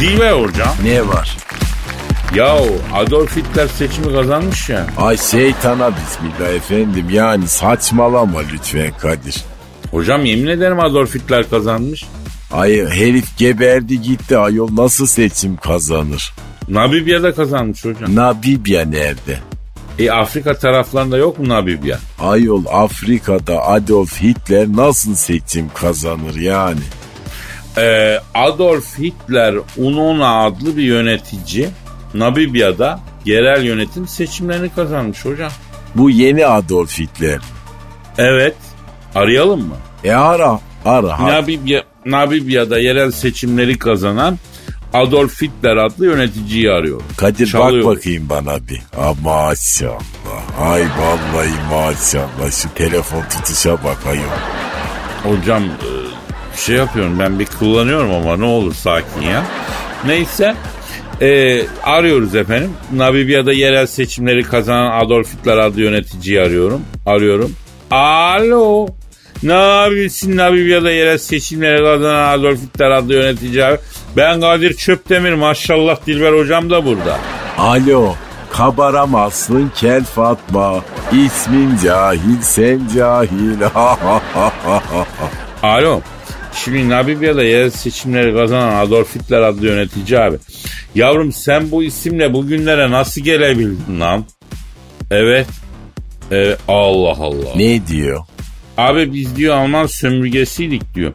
Dilber 0.00 0.32
hocam. 0.32 0.68
Ne 0.84 1.08
var? 1.08 1.36
Ya 2.34 2.56
Adolf 2.94 3.36
Hitler 3.36 3.68
seçimi 3.68 4.12
kazanmış 4.12 4.68
ya. 4.68 4.86
Ay 4.96 5.16
şeytana 5.16 5.90
bismillah 5.96 6.52
efendim 6.54 7.06
yani 7.10 7.48
saçmalama 7.48 8.40
lütfen 8.52 8.92
Kadir. 8.98 9.44
Hocam 9.90 10.24
yemin 10.24 10.46
ederim 10.46 10.80
Adolf 10.80 11.14
Hitler 11.14 11.50
kazanmış. 11.50 12.04
Ay 12.52 12.88
herif 12.88 13.38
geberdi 13.38 14.02
gitti 14.02 14.38
ayol 14.38 14.68
nasıl 14.76 15.06
seçim 15.06 15.56
kazanır? 15.56 16.32
Namibya'da 16.68 17.34
kazanmış 17.34 17.84
hocam. 17.84 18.16
Namibya 18.16 18.84
nerede? 18.84 19.38
E 19.98 20.10
Afrika 20.10 20.58
taraflarında 20.58 21.16
yok 21.16 21.38
mu 21.38 21.48
Namibya? 21.48 21.98
Ayol 22.20 22.64
Afrika'da 22.72 23.66
Adolf 23.66 24.22
Hitler 24.22 24.66
nasıl 24.68 25.14
seçim 25.14 25.68
kazanır 25.74 26.34
yani? 26.34 26.80
Ee, 27.78 28.18
Adolf 28.34 28.98
Hitler 28.98 29.54
Unona 29.76 30.44
adlı 30.44 30.76
bir 30.76 30.82
yönetici 30.82 31.68
Namibya'da 32.14 33.00
yerel 33.24 33.62
yönetim 33.64 34.08
seçimlerini 34.08 34.74
kazanmış 34.74 35.24
hocam. 35.24 35.52
Bu 35.94 36.10
yeni 36.10 36.46
Adolf 36.46 36.98
Hitler. 36.98 37.38
Evet. 38.18 38.56
Arayalım 39.14 39.60
mı? 39.60 39.74
E 40.04 40.12
ara 40.12 40.60
ara. 40.84 41.18
ha. 41.20 41.26
Namibya, 41.28 41.82
Namibya'da 42.06 42.78
yerel 42.78 43.10
seçimleri 43.10 43.78
kazanan 43.78 44.38
Adolf 44.92 45.42
Hitler 45.42 45.76
adlı 45.76 46.06
yöneticiyi 46.06 46.70
arıyor. 46.70 47.00
Kadir 47.16 47.46
Çalıyor. 47.46 47.84
bak 47.84 47.96
bakayım 47.96 48.26
bana 48.30 48.68
bir. 48.68 48.82
Aa, 48.98 49.14
maşallah. 49.24 50.00
Ay 50.60 50.82
vallahi 50.82 51.50
maşallah. 51.70 52.50
Şu 52.52 52.74
telefon 52.74 53.22
tutuşa 53.22 53.84
bak 53.84 53.98
ayol. 54.06 54.22
Hocam 55.22 55.62
e, 55.64 55.68
şey 56.56 56.76
yapıyorum 56.76 57.18
ben 57.18 57.38
bir 57.38 57.46
kullanıyorum 57.46 58.10
ama 58.10 58.36
ne 58.36 58.44
olur 58.44 58.74
sakin 58.74 59.22
ya. 59.22 59.44
Neyse 60.06 60.54
e, 61.20 61.62
arıyoruz 61.82 62.34
efendim. 62.34 62.72
Namibya'da 62.92 63.52
yerel 63.52 63.86
seçimleri 63.86 64.42
kazanan 64.42 65.04
Adolf 65.04 65.32
Hitler 65.34 65.56
adlı 65.58 65.80
yöneticiyi 65.80 66.40
arıyorum. 66.40 66.82
Arıyorum. 67.06 67.52
Alo. 67.90 68.86
Ne 69.42 69.52
yapıyorsun 69.52 70.36
Namibya'da 70.36 70.90
yerel 70.90 71.18
seçimleri 71.18 71.78
kazanan 71.84 72.38
Adolf 72.38 72.58
Hitler 72.62 72.90
adlı 72.90 73.14
yönetici 73.14 73.64
abi? 73.64 73.78
Ben 74.16 74.40
Kadir 74.40 74.74
Çöptemir 74.74 75.32
maşallah 75.32 76.06
Dilber 76.06 76.32
hocam 76.32 76.70
da 76.70 76.84
burada. 76.84 77.18
Alo. 77.58 78.14
Kabaramazsın 78.52 79.72
kel 79.76 80.04
Fatma. 80.04 80.84
İsmin 81.12 81.78
cahil 81.84 82.40
sen 82.42 82.80
cahil. 82.96 83.60
Alo. 85.62 86.00
Şimdi 86.54 86.88
Namibya'da 86.88 87.42
yerel 87.44 87.70
seçimleri 87.70 88.34
kazanan 88.34 88.86
Adolf 88.86 89.14
Hitler 89.14 89.40
adlı 89.40 89.66
yönetici 89.66 90.18
abi. 90.20 90.36
Yavrum 90.94 91.32
sen 91.32 91.70
bu 91.70 91.82
isimle 91.82 92.32
bugünlere 92.32 92.90
nasıl 92.90 93.20
gelebildin 93.20 94.00
lan? 94.00 94.24
Evet. 95.10 95.46
Evet 96.30 96.58
Allah 96.68 97.16
Allah. 97.20 97.56
ne 97.56 97.86
diyor? 97.86 98.20
Abi 98.76 99.12
biz 99.12 99.36
diyor 99.36 99.56
Alman 99.56 99.86
sömürgesiydik 99.86 100.94
diyor. 100.94 101.12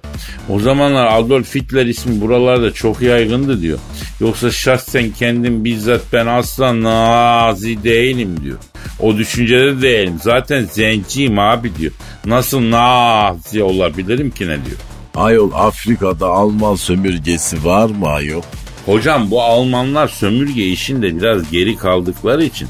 O 0.50 0.60
zamanlar 0.60 1.20
Adolf 1.20 1.56
Hitler 1.56 1.86
ismi 1.86 2.22
buralarda 2.22 2.74
çok 2.74 3.01
yaygındı 3.01 3.62
diyor. 3.62 3.80
Yoksa 4.20 4.51
şahsen 4.51 5.12
kendim 5.12 5.65
bizzat 5.65 6.01
ben 6.13 6.25
asla 6.27 6.84
nazi 6.84 7.84
değilim 7.84 8.39
diyor. 8.44 8.58
O 9.00 9.18
düşüncede 9.18 9.82
değilim. 9.82 10.15
Zaten 10.24 10.63
zenciyim 10.72 11.39
abi 11.39 11.75
diyor. 11.75 11.92
Nasıl 12.25 12.72
nazi 12.72 13.63
olabilirim 13.63 14.32
ki 14.32 14.44
ne 14.44 14.65
diyor. 14.65 14.77
Ayol 15.15 15.51
Afrika'da 15.53 16.27
Alman 16.27 16.75
sömürgesi 16.75 17.65
var 17.65 17.89
mı 17.89 18.07
ayol? 18.07 18.41
Hocam 18.86 19.31
bu 19.31 19.41
Almanlar 19.41 20.07
sömürge 20.07 20.65
işinde 20.65 21.17
biraz 21.17 21.51
geri 21.51 21.77
kaldıkları 21.77 22.43
için 22.43 22.67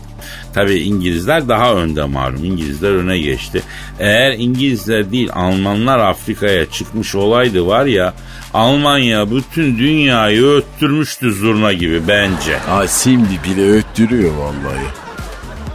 tabii 0.54 0.80
İngilizler 0.80 1.50
daha 1.50 1.74
önde 1.74 2.04
malum. 2.04 2.46
İngilizler 2.46 2.92
öne 2.92 3.18
geçti. 3.18 3.62
Eğer 4.00 4.32
İngilizler 4.32 5.12
değil 5.12 5.30
Almanlar 5.34 6.00
Afrika'ya 6.00 6.66
çıkmış 6.66 7.16
olaydı 7.16 7.68
var 7.68 7.86
ya 7.86 8.14
Almanya 8.54 9.32
bütün 9.32 9.78
dünyayı 9.78 10.46
öttürmüştü 10.46 11.32
zurna 11.32 11.74
gibi 11.74 12.08
bence. 12.08 12.60
Ay 12.72 12.88
şimdi 13.04 13.40
bile 13.46 13.72
öttürüyor 13.72 14.34
vallahi. 14.34 15.05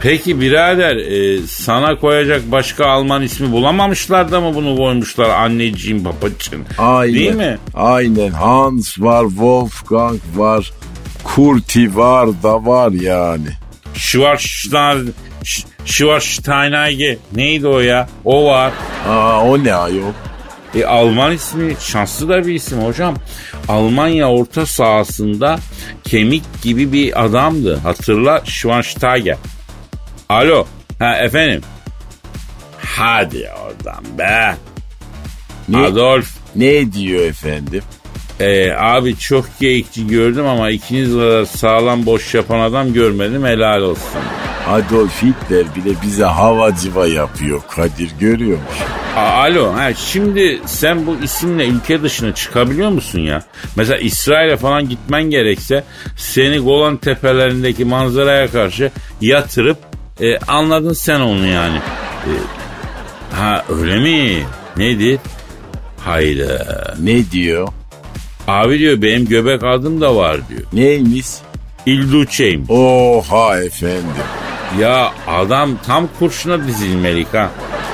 Peki 0.01 0.41
birader 0.41 0.95
e, 0.95 1.37
sana 1.47 1.95
koyacak 1.95 2.51
başka 2.51 2.85
Alman 2.85 3.21
ismi 3.21 3.51
bulamamışlar 3.51 4.31
da 4.31 4.41
mı 4.41 4.55
bunu 4.55 4.75
koymuşlar 4.77 5.29
anneciğim 5.29 6.05
babacığım? 6.05 6.65
Aynen. 6.77 7.13
Değil 7.15 7.35
mi? 7.35 7.57
Aynen. 7.73 8.29
Hans 8.29 8.99
var, 8.99 9.25
Wolfgang 9.29 10.19
var, 10.35 10.71
Kurti 11.23 11.95
var 11.95 12.29
da 12.43 12.65
var 12.65 12.91
yani. 12.91 13.47
Schwarzstein, 13.93 15.13
Sch- 15.43 15.65
Schwarzsteinage 15.85 17.17
neydi 17.35 17.67
o 17.67 17.79
ya? 17.79 18.09
O 18.25 18.45
var. 18.45 18.71
Aa 19.09 19.41
o 19.45 19.63
ne 19.63 19.73
ayol? 19.73 20.11
E, 20.75 20.85
Alman 20.85 21.31
ismi 21.31 21.75
şanslı 21.79 22.29
da 22.29 22.47
bir 22.47 22.53
isim 22.53 22.81
hocam. 22.81 23.15
Almanya 23.67 24.29
orta 24.31 24.65
sahasında 24.65 25.59
kemik 26.03 26.43
gibi 26.63 26.93
bir 26.93 27.25
adamdı. 27.25 27.75
Hatırla 27.83 28.41
Schweinsteiger. 28.45 29.37
Alo. 30.31 30.65
Ha 30.99 31.17
efendim. 31.17 31.61
Hadi 32.77 33.47
oradan 33.63 34.17
be. 34.17 34.55
Ne, 35.69 35.77
Adolf. 35.77 36.29
ne 36.55 36.93
diyor 36.93 37.21
efendim? 37.25 37.83
e, 38.39 38.71
abi 38.71 39.17
çok 39.17 39.45
geyikçi 39.59 40.07
gördüm 40.07 40.45
ama 40.47 40.69
ikiniz 40.69 41.13
kadar 41.13 41.45
sağlam 41.45 42.05
boş 42.05 42.33
yapan 42.33 42.59
adam 42.59 42.93
görmedim 42.93 43.45
helal 43.45 43.81
olsun. 43.81 44.21
Adolf 44.69 45.23
Hitler 45.23 45.65
bile 45.75 45.95
bize 46.03 46.23
havacıva 46.25 47.07
yapıyor 47.07 47.61
Kadir 47.69 48.11
görüyor 48.19 48.57
musun? 48.57 48.85
A- 49.17 49.19
Alo, 49.19 49.73
ha, 49.73 49.93
şimdi 49.93 50.61
sen 50.65 51.07
bu 51.07 51.15
isimle 51.23 51.65
ülke 51.67 52.01
dışına 52.03 52.35
çıkabiliyor 52.35 52.89
musun 52.89 53.19
ya? 53.19 53.43
Mesela 53.75 53.97
İsrail'e 53.97 54.57
falan 54.57 54.89
gitmen 54.89 55.23
gerekse 55.23 55.83
seni 56.17 56.59
Golan 56.59 56.97
tepelerindeki 56.97 57.85
manzaraya 57.85 58.47
karşı 58.51 58.91
yatırıp 59.21 59.77
e, 60.19 60.37
anladın 60.37 60.93
sen 60.93 61.19
onu 61.19 61.47
yani. 61.47 61.77
E, 62.25 62.33
ha 63.35 63.65
öyle 63.69 63.99
mi? 63.99 64.43
Nedir? 64.77 65.19
Haydi. 66.05 66.47
Ne 67.01 67.31
diyor? 67.31 67.67
Abi 68.47 68.79
diyor 68.79 69.01
benim 69.01 69.25
göbek 69.25 69.63
adım 69.63 70.01
da 70.01 70.15
var 70.15 70.37
diyor. 70.49 70.61
Neymiş? 70.73 71.25
İlduçe'yim. 71.85 72.65
Oha 72.69 73.59
efendim. 73.63 74.05
Ya 74.79 75.11
adam 75.27 75.69
tam 75.85 76.07
kurşuna 76.19 76.67
dizilmelik 76.67 77.33
ha. 77.33 77.49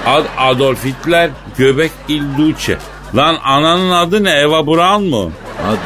Ad 0.06 0.24
Adolf 0.38 0.86
Hitler 0.86 1.30
göbek 1.58 1.92
İlduçe. 2.08 2.78
Lan 3.16 3.38
ananın 3.44 3.92
adı 3.92 4.24
ne 4.24 4.32
Eva 4.32 4.68
Braun 4.68 5.04
mu? 5.04 5.32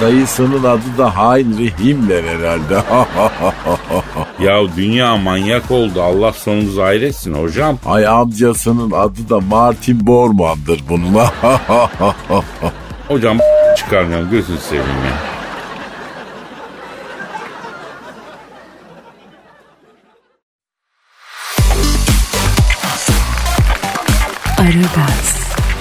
Dayısının 0.02 0.64
adı 0.64 0.98
da 0.98 1.18
Heinrich 1.18 1.80
Himmler 1.80 2.24
herhalde. 2.24 2.82
Ya 4.40 4.62
dünya 4.76 5.18
manyak 5.18 5.72
oldu. 5.72 6.02
Allah 6.02 6.34
sonumuzu 6.34 6.82
hayretsin 6.82 7.34
hocam. 7.34 7.78
Ay 7.86 8.08
amcasının 8.08 8.92
adı 8.92 9.30
da 9.30 9.40
Martin 9.40 10.08
Bormann'dır 10.08 10.84
bunun. 10.90 11.14
Hocam 13.08 13.38
çıkarmıyorum 13.78 14.32
gözünü 14.32 14.58
seveyim 14.58 14.86
ya. 14.88 15.41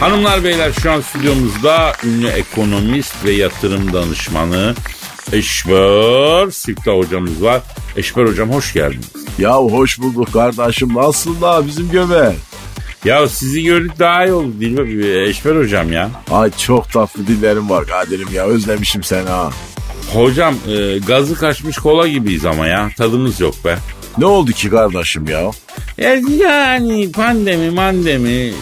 Hanımlar 0.01 0.45
beyler 0.45 0.73
şu 0.83 0.93
an 0.93 1.01
stüdyomuzda 1.01 1.93
ünlü 2.05 2.29
ekonomist 2.29 3.25
ve 3.25 3.33
yatırım 3.33 3.93
danışmanı 3.93 4.75
Eşber 5.33 6.51
Siftah 6.51 6.93
hocamız 6.93 7.43
var. 7.43 7.61
Eşber 7.97 8.25
hocam 8.25 8.51
hoş 8.53 8.73
geldiniz. 8.73 9.11
ya 9.39 9.57
hoş 9.57 9.99
bulduk 10.01 10.33
kardeşim. 10.33 10.95
Nasılsın 10.95 11.43
la 11.43 11.67
bizim 11.67 11.91
göbe? 11.91 12.33
Ya 13.05 13.29
sizi 13.29 13.63
gördük 13.63 13.93
daha 13.99 14.25
iyi 14.27 14.33
oldu 14.33 14.61
değil 14.61 14.73
mi 14.79 15.29
Eşber 15.29 15.57
hocam 15.57 15.93
ya? 15.93 16.11
Ay 16.31 16.51
çok 16.59 16.93
tatlı 16.93 17.27
dillerim 17.27 17.71
var 17.71 17.87
Kadir'im 17.87 18.29
ya 18.35 18.45
özlemişim 18.47 19.03
seni 19.03 19.29
ha. 19.29 19.51
Hocam 20.13 20.55
e, 20.69 20.99
gazı 20.99 21.35
kaçmış 21.35 21.79
kola 21.79 22.09
gibiyiz 22.09 22.45
ama 22.45 22.67
ya 22.67 22.91
tadımız 22.97 23.41
yok 23.41 23.55
be. 23.65 23.79
Ne 24.19 24.27
oldu 24.27 24.53
ki 24.53 24.71
kardeşim 24.71 25.27
ya? 25.29 25.51
Ya- 25.99 26.21
Yani 26.39 27.13
pandemi 27.13 27.71
mandemi 27.71 28.53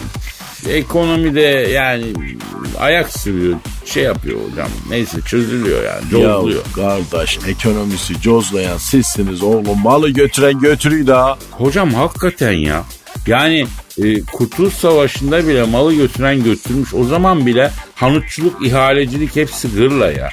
ekonomide 0.69 1.41
yani 1.73 2.05
ayak 2.79 3.12
sürüyor 3.12 3.57
şey 3.85 4.03
yapıyor 4.03 4.41
hocam. 4.50 4.69
Neyse 4.91 5.21
çözülüyor 5.27 5.85
yani 5.85 6.11
cozluyor. 6.11 6.65
Ya 6.67 6.73
kardeş 6.75 7.38
ekonomisi 7.49 8.21
cozlayan 8.21 8.79
sizsiniz 8.79 9.43
oğlum. 9.43 9.83
Malı 9.83 10.11
götüren 10.11 10.61
götürüydü 10.61 11.12
ha. 11.12 11.38
Hocam 11.50 11.95
hakikaten 11.95 12.53
ya. 12.53 12.85
Yani 13.27 13.67
e, 14.03 14.23
Kurtuluş 14.23 14.75
Savaşı'nda 14.75 15.49
bile 15.49 15.62
malı 15.62 15.95
götüren 15.95 16.45
götürmüş. 16.45 16.95
O 16.95 17.05
zaman 17.05 17.47
bile 17.47 17.71
hanutçuluk, 17.95 18.67
ihalecilik 18.67 19.37
hepsi 19.37 19.69
gırla 19.71 20.12
ya. 20.12 20.31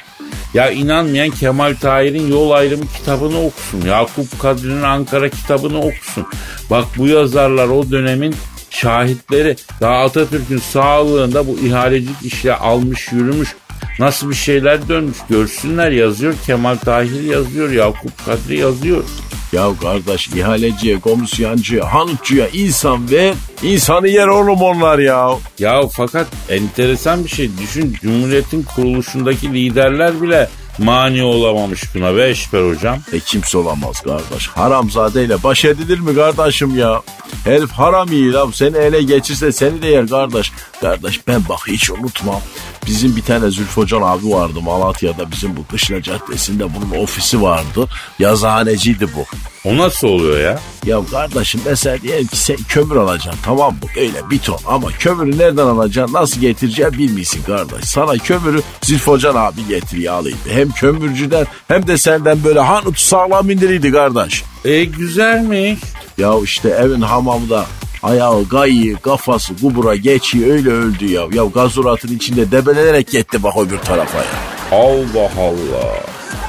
Ya 0.53 0.71
inanmayan 0.71 1.29
Kemal 1.29 1.75
Tahir'in 1.81 2.31
Yol 2.31 2.51
Ayrımı 2.51 2.83
kitabını 2.97 3.41
okusun. 3.41 3.81
Yakup 3.81 4.39
Kadri'nin 4.39 4.83
Ankara 4.83 5.29
kitabını 5.29 5.79
okusun. 5.79 6.25
Bak 6.69 6.85
bu 6.97 7.07
yazarlar 7.07 7.67
o 7.67 7.91
dönemin 7.91 8.35
şahitleri. 8.75 9.55
Daha 9.81 10.03
Atatürk'ün 10.03 10.57
sağlığında 10.57 11.47
bu 11.47 11.59
ihalecilik 11.59 12.21
işle 12.23 12.55
almış 12.55 13.11
yürümüş. 13.11 13.55
Nasıl 13.99 14.29
bir 14.29 14.35
şeyler 14.35 14.89
dönmüş 14.89 15.17
görsünler 15.29 15.91
yazıyor. 15.91 16.33
Kemal 16.45 16.75
Tahir 16.75 17.23
yazıyor. 17.23 17.71
Yakup 17.71 18.25
Kadri 18.25 18.59
yazıyor. 18.59 19.03
Ya 19.51 19.69
kardeş 19.81 20.27
ihaleciye, 20.27 20.99
komisyancıya, 20.99 21.93
hanutçuya 21.93 22.47
insan 22.47 23.11
ver. 23.11 23.33
insanı 23.63 24.07
yer 24.07 24.27
oğlum 24.27 24.61
onlar 24.61 24.99
ya. 24.99 25.29
Ya 25.59 25.81
fakat 25.87 26.27
enteresan 26.49 27.23
bir 27.23 27.29
şey. 27.29 27.49
Düşün 27.61 27.95
Cumhuriyet'in 28.01 28.63
kuruluşundaki 28.63 29.53
liderler 29.53 30.21
bile 30.21 30.49
mani 30.77 31.23
olamamış 31.23 31.95
buna 31.95 32.15
be 32.15 32.29
Eşber 32.29 32.69
hocam. 32.69 32.99
E 33.13 33.19
kimse 33.19 33.57
olamaz 33.57 34.01
kardeş. 34.01 34.47
Haramzadeyle 34.47 35.43
baş 35.43 35.65
edilir 35.65 35.99
mi 35.99 36.15
kardeşim 36.15 36.79
ya? 36.79 37.01
Herif 37.43 37.71
haram 37.71 38.11
iyi 38.11 38.33
lan. 38.33 38.51
Seni 38.51 38.77
ele 38.77 39.03
geçirse 39.03 39.51
seni 39.51 39.81
de 39.81 39.87
yer 39.87 40.07
kardeş. 40.07 40.51
Kardeş 40.81 41.27
ben 41.27 41.41
bak 41.49 41.59
hiç 41.67 41.89
unutmam. 41.89 42.41
Bizim 42.87 43.15
bir 43.15 43.21
tane 43.21 43.49
Zülfü 43.49 43.81
Hocan 43.81 44.01
abi 44.01 44.29
vardı 44.29 44.61
Malatya'da 44.61 45.31
bizim 45.31 45.57
bu 45.57 45.67
Kışla 45.71 46.01
Caddesi'nde 46.01 46.63
bunun 46.75 47.03
ofisi 47.03 47.41
vardı. 47.41 47.87
Yazıhaneciydi 48.19 49.07
bu. 49.15 49.25
O 49.69 49.77
nasıl 49.77 50.07
oluyor 50.07 50.39
ya? 50.39 50.59
Ya 50.85 50.99
kardeşim 51.11 51.61
mesela 51.65 52.01
diyelim 52.01 52.27
ki 52.27 52.37
sen 52.37 52.57
kömür 52.69 52.95
alacaksın 52.95 53.41
tamam 53.45 53.73
mı? 53.73 53.79
Öyle 53.97 54.29
bir 54.29 54.39
ton 54.39 54.59
ama 54.67 54.87
kömürü 54.99 55.37
nereden 55.37 55.65
alacaksın 55.65 56.13
nasıl 56.13 56.41
getireceğini 56.41 56.97
bilmiyorsun 56.97 57.41
kardeş. 57.45 57.85
Sana 57.85 58.13
kömürü 58.13 58.61
Zülfü 58.81 59.11
Hocan 59.11 59.35
abi 59.35 59.67
getiriyor 59.67 60.13
alıydı. 60.13 60.37
Hem 60.49 60.71
kömürcüden 60.71 61.47
hem 61.67 61.87
de 61.87 61.97
senden 61.97 62.43
böyle 62.43 62.59
hanut 62.59 62.99
sağlam 62.99 63.49
indiriydi 63.49 63.91
kardeş. 63.91 64.43
E 64.65 64.83
güzelmiş. 64.83 65.79
Ya 66.17 66.33
işte 66.43 66.69
evin 66.69 67.01
hamamda 67.01 67.65
ayağı 68.05 68.43
gayı 68.43 68.95
kafası 68.97 69.53
kubura 69.61 69.95
geçiyor 69.95 70.51
öyle 70.51 70.69
öldü 70.69 71.05
ya. 71.11 71.21
Ya 71.33 71.45
gazuratın 71.45 72.15
içinde 72.15 72.51
debelenerek 72.51 73.07
gitti 73.07 73.43
bak 73.43 73.57
öbür 73.57 73.77
tarafa 73.77 74.17
ya. 74.17 74.25
Allah 74.71 75.31
Allah. 75.39 75.99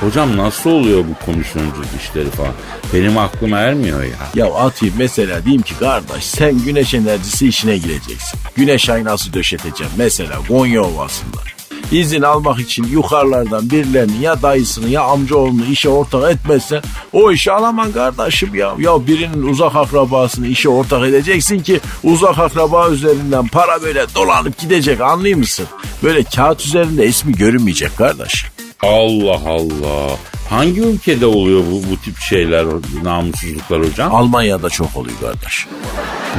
Hocam 0.01 0.37
nasıl 0.37 0.71
oluyor 0.71 1.05
bu 1.11 1.25
komisyonculuk 1.27 1.87
işleri 2.03 2.31
falan? 2.31 2.53
Benim 2.95 3.19
aklım 3.19 3.55
ermiyor 3.55 4.03
ya. 4.03 4.11
Ya 4.35 4.55
atayım 4.55 4.95
mesela 4.99 5.45
diyeyim 5.45 5.63
ki 5.63 5.75
kardeş 5.79 6.25
sen 6.25 6.59
güneş 6.65 6.95
enerjisi 6.95 7.49
işine 7.49 7.77
gireceksin. 7.79 8.41
Güneş 8.57 8.91
aynası 8.91 9.33
döşeteceğim 9.33 9.93
mesela 9.97 10.39
Konya 10.49 10.83
Ovası'nda. 10.83 11.56
İzin 11.93 12.23
almak 12.23 12.61
için 12.61 12.85
yukarılardan 12.85 13.71
birilerinin 13.71 14.21
ya 14.21 14.43
dayısını 14.43 14.89
ya 14.89 15.03
amcaoğlunu 15.03 15.65
işe 15.65 15.89
ortak 15.89 16.33
etmezsen 16.33 16.83
o 17.13 17.33
işi 17.33 17.53
alaman 17.53 17.93
kardeşim 17.93 18.55
ya. 18.55 18.75
Ya 18.79 19.07
birinin 19.07 19.43
uzak 19.43 19.77
akrabasını 19.77 20.47
işe 20.47 20.69
ortak 20.69 21.09
edeceksin 21.09 21.59
ki 21.59 21.81
uzak 22.05 22.39
akraba 22.39 22.91
üzerinden 22.91 23.47
para 23.47 23.83
böyle 23.83 24.07
dolanıp 24.15 24.59
gidecek 24.59 25.01
anlıyor 25.01 25.39
musun? 25.39 25.67
Böyle 26.03 26.25
kağıt 26.25 26.67
üzerinde 26.67 27.07
ismi 27.07 27.33
görünmeyecek 27.33 27.97
kardeş. 27.97 28.47
Allah 28.83 29.41
Allah. 29.47 30.17
Hangi 30.51 30.81
ülkede 30.81 31.27
oluyor 31.27 31.63
bu, 31.71 31.91
bu 31.91 31.97
tip 32.05 32.19
şeyler, 32.19 32.67
namussuzluklar 33.03 33.81
hocam? 33.81 34.15
Almanya'da 34.15 34.71
çok 34.71 34.97
oluyor 34.97 35.17
kardeş. 35.21 35.67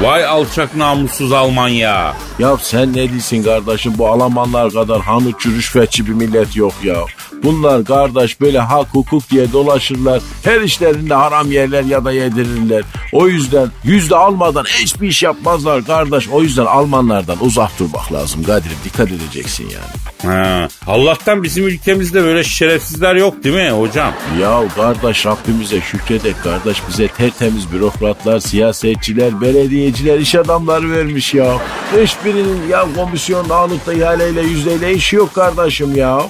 Vay 0.01 0.25
alçak 0.25 0.75
namussuz 0.75 1.31
Almanya. 1.31 2.13
Ya 2.39 2.57
sen 2.61 2.93
ne 2.93 3.09
diyorsun 3.09 3.43
kardeşim 3.43 3.93
bu 3.97 4.07
Almanlar 4.07 4.71
kadar 4.71 5.01
hanutçu 5.01 5.51
rüşvetçi 5.51 6.07
bir 6.07 6.13
millet 6.13 6.55
yok 6.55 6.73
ya. 6.83 6.95
Bunlar 7.43 7.85
kardeş 7.85 8.41
böyle 8.41 8.59
hak 8.59 8.87
hukuk 8.91 9.29
diye 9.29 9.51
dolaşırlar. 9.51 10.21
Her 10.43 10.61
işlerinde 10.61 11.13
haram 11.13 11.51
yerler 11.51 11.83
ya 11.83 12.05
da 12.05 12.11
yedirirler. 12.11 12.83
O 13.11 13.27
yüzden 13.27 13.67
yüzde 13.83 14.15
almadan 14.15 14.63
hiçbir 14.63 15.07
iş 15.07 15.23
yapmazlar 15.23 15.85
kardeş. 15.85 16.27
O 16.29 16.41
yüzden 16.41 16.65
Almanlardan 16.65 17.37
uzak 17.41 17.79
durmak 17.79 18.13
lazım 18.13 18.43
Kadir'im 18.43 18.77
dikkat 18.85 19.11
edeceksin 19.11 19.69
yani. 19.69 20.33
Ha, 20.33 20.67
Allah'tan 20.87 21.43
bizim 21.43 21.67
ülkemizde 21.67 22.23
böyle 22.23 22.43
şerefsizler 22.43 23.15
yok 23.15 23.43
değil 23.43 23.55
mi 23.55 23.69
hocam? 23.69 23.96
Ya 24.41 24.63
kardeş 24.75 25.25
Rabbimize 25.25 25.81
şükredek 25.81 26.43
kardeş 26.43 26.77
bize 26.89 27.07
tertemiz 27.07 27.71
bürokratlar, 27.71 28.39
siyasetçiler, 28.39 29.41
belediyeciler, 29.41 30.19
iş 30.19 30.35
adamları 30.35 30.91
vermiş 30.91 31.33
ya. 31.33 31.57
Hiçbirinin 32.01 32.67
ya 32.69 32.85
komisyon 32.95 33.49
alıp 33.49 33.85
da 33.87 33.93
ihaleyle 33.93 34.41
yüzdeyle 34.41 34.93
işi 34.93 35.15
yok 35.15 35.33
kardeşim 35.33 35.95
ya. 35.95 36.29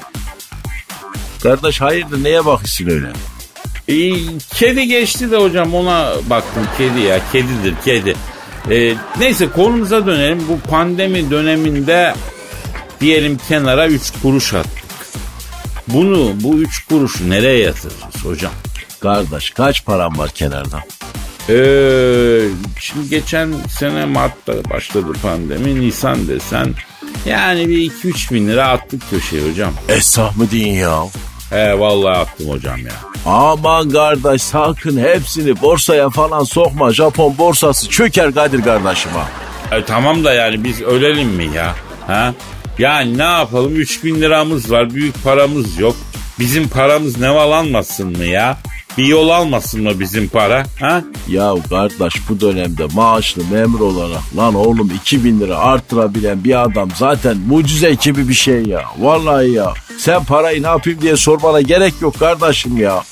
Kardeş 1.44 1.82
hayırdır 1.82 2.24
neye 2.24 2.46
bakıyorsun 2.46 2.90
öyle? 2.90 3.08
Ee, 3.88 4.16
kedi 4.54 4.88
geçti 4.88 5.32
de 5.32 5.38
hocam 5.38 5.74
ona 5.74 6.14
baktım 6.30 6.64
kedi 6.78 7.00
ya 7.00 7.20
kedidir 7.32 7.74
kedi. 7.86 8.16
Ee, 8.72 8.94
neyse 9.20 9.50
konumuza 9.50 10.06
dönelim. 10.06 10.44
Bu 10.50 10.70
pandemi 10.70 11.32
döneminde 11.32 12.16
diyelim 13.02 13.38
kenara 13.50 13.88
3 13.88 14.02
kuruş 14.22 14.54
attık. 14.54 14.87
Bunu 15.88 16.32
bu 16.44 16.58
3 16.58 16.86
kuruşu 16.88 17.30
nereye 17.30 17.60
yatıracağız 17.60 18.26
hocam? 18.26 18.52
Kardeş 19.00 19.50
kaç 19.50 19.86
param 19.86 20.18
var 20.18 20.30
kenarda? 20.30 20.84
Ee, 21.50 22.42
şimdi 22.80 23.10
geçen 23.10 23.54
sene 23.80 24.06
Mart'ta 24.06 24.54
başladı 24.70 25.14
pandemi. 25.22 25.82
Nisan 25.82 26.28
desen 26.28 26.74
yani 27.26 27.70
bir 27.70 27.92
2-3 27.92 28.34
bin 28.34 28.48
lira 28.48 28.68
attık 28.68 29.10
köşeye 29.10 29.50
hocam. 29.52 29.74
Esah 29.90 30.38
mı 30.38 30.52
deyin 30.52 30.74
ya? 30.74 31.04
He 31.50 31.80
vallahi 31.80 32.18
attım 32.18 32.50
hocam 32.50 32.78
ya. 32.78 32.94
Aman 33.26 33.90
kardeş 33.90 34.42
sakın 34.42 34.98
hepsini 35.00 35.62
borsaya 35.62 36.10
falan 36.10 36.44
sokma. 36.44 36.94
Japon 36.94 37.38
borsası 37.38 37.90
çöker 37.90 38.34
Kadir 38.34 38.62
kardeşim 38.64 39.12
ha. 39.12 39.28
E, 39.78 39.86
tamam 39.86 40.24
da 40.24 40.34
yani 40.34 40.64
biz 40.64 40.82
ölelim 40.82 41.30
mi 41.30 41.50
ya? 41.56 41.76
Ha? 42.08 42.34
Yani 42.80 43.18
ne 43.18 43.24
yapalım 43.24 43.76
3 43.76 44.04
bin 44.04 44.22
liramız 44.22 44.72
var 44.72 44.94
büyük 44.94 45.24
paramız 45.24 45.80
yok. 45.80 45.96
Bizim 46.40 46.68
paramız 46.68 47.20
nevalanmasın 47.20 48.18
mı 48.18 48.26
ya? 48.26 48.58
Bir 48.98 49.06
yol 49.06 49.30
almasın 49.30 49.84
mı 49.84 50.00
bizim 50.00 50.28
para? 50.28 50.66
Ha? 50.80 51.04
Ya 51.28 51.56
kardeş 51.70 52.14
bu 52.30 52.40
dönemde 52.40 52.86
maaşlı 52.94 53.44
memur 53.52 53.80
olarak 53.80 54.22
lan 54.38 54.56
oğlum 54.56 54.92
2000 55.02 55.40
lira 55.40 55.58
artırabilen 55.58 56.44
bir 56.44 56.62
adam 56.64 56.90
zaten 56.96 57.38
mucize 57.38 57.94
gibi 57.94 58.30
bir 58.30 58.34
şey 58.34 58.66
ya. 58.66 58.82
Vallahi 59.00 59.52
ya. 59.52 59.74
Sen 59.98 60.24
parayı 60.24 60.64
ne 60.64 60.68
yapayım 60.68 61.02
diye 61.02 61.18
sormana 61.18 61.62
gerek 61.62 61.94
yok 62.02 62.20
kardeşim 62.20 62.78
ya. 62.78 63.04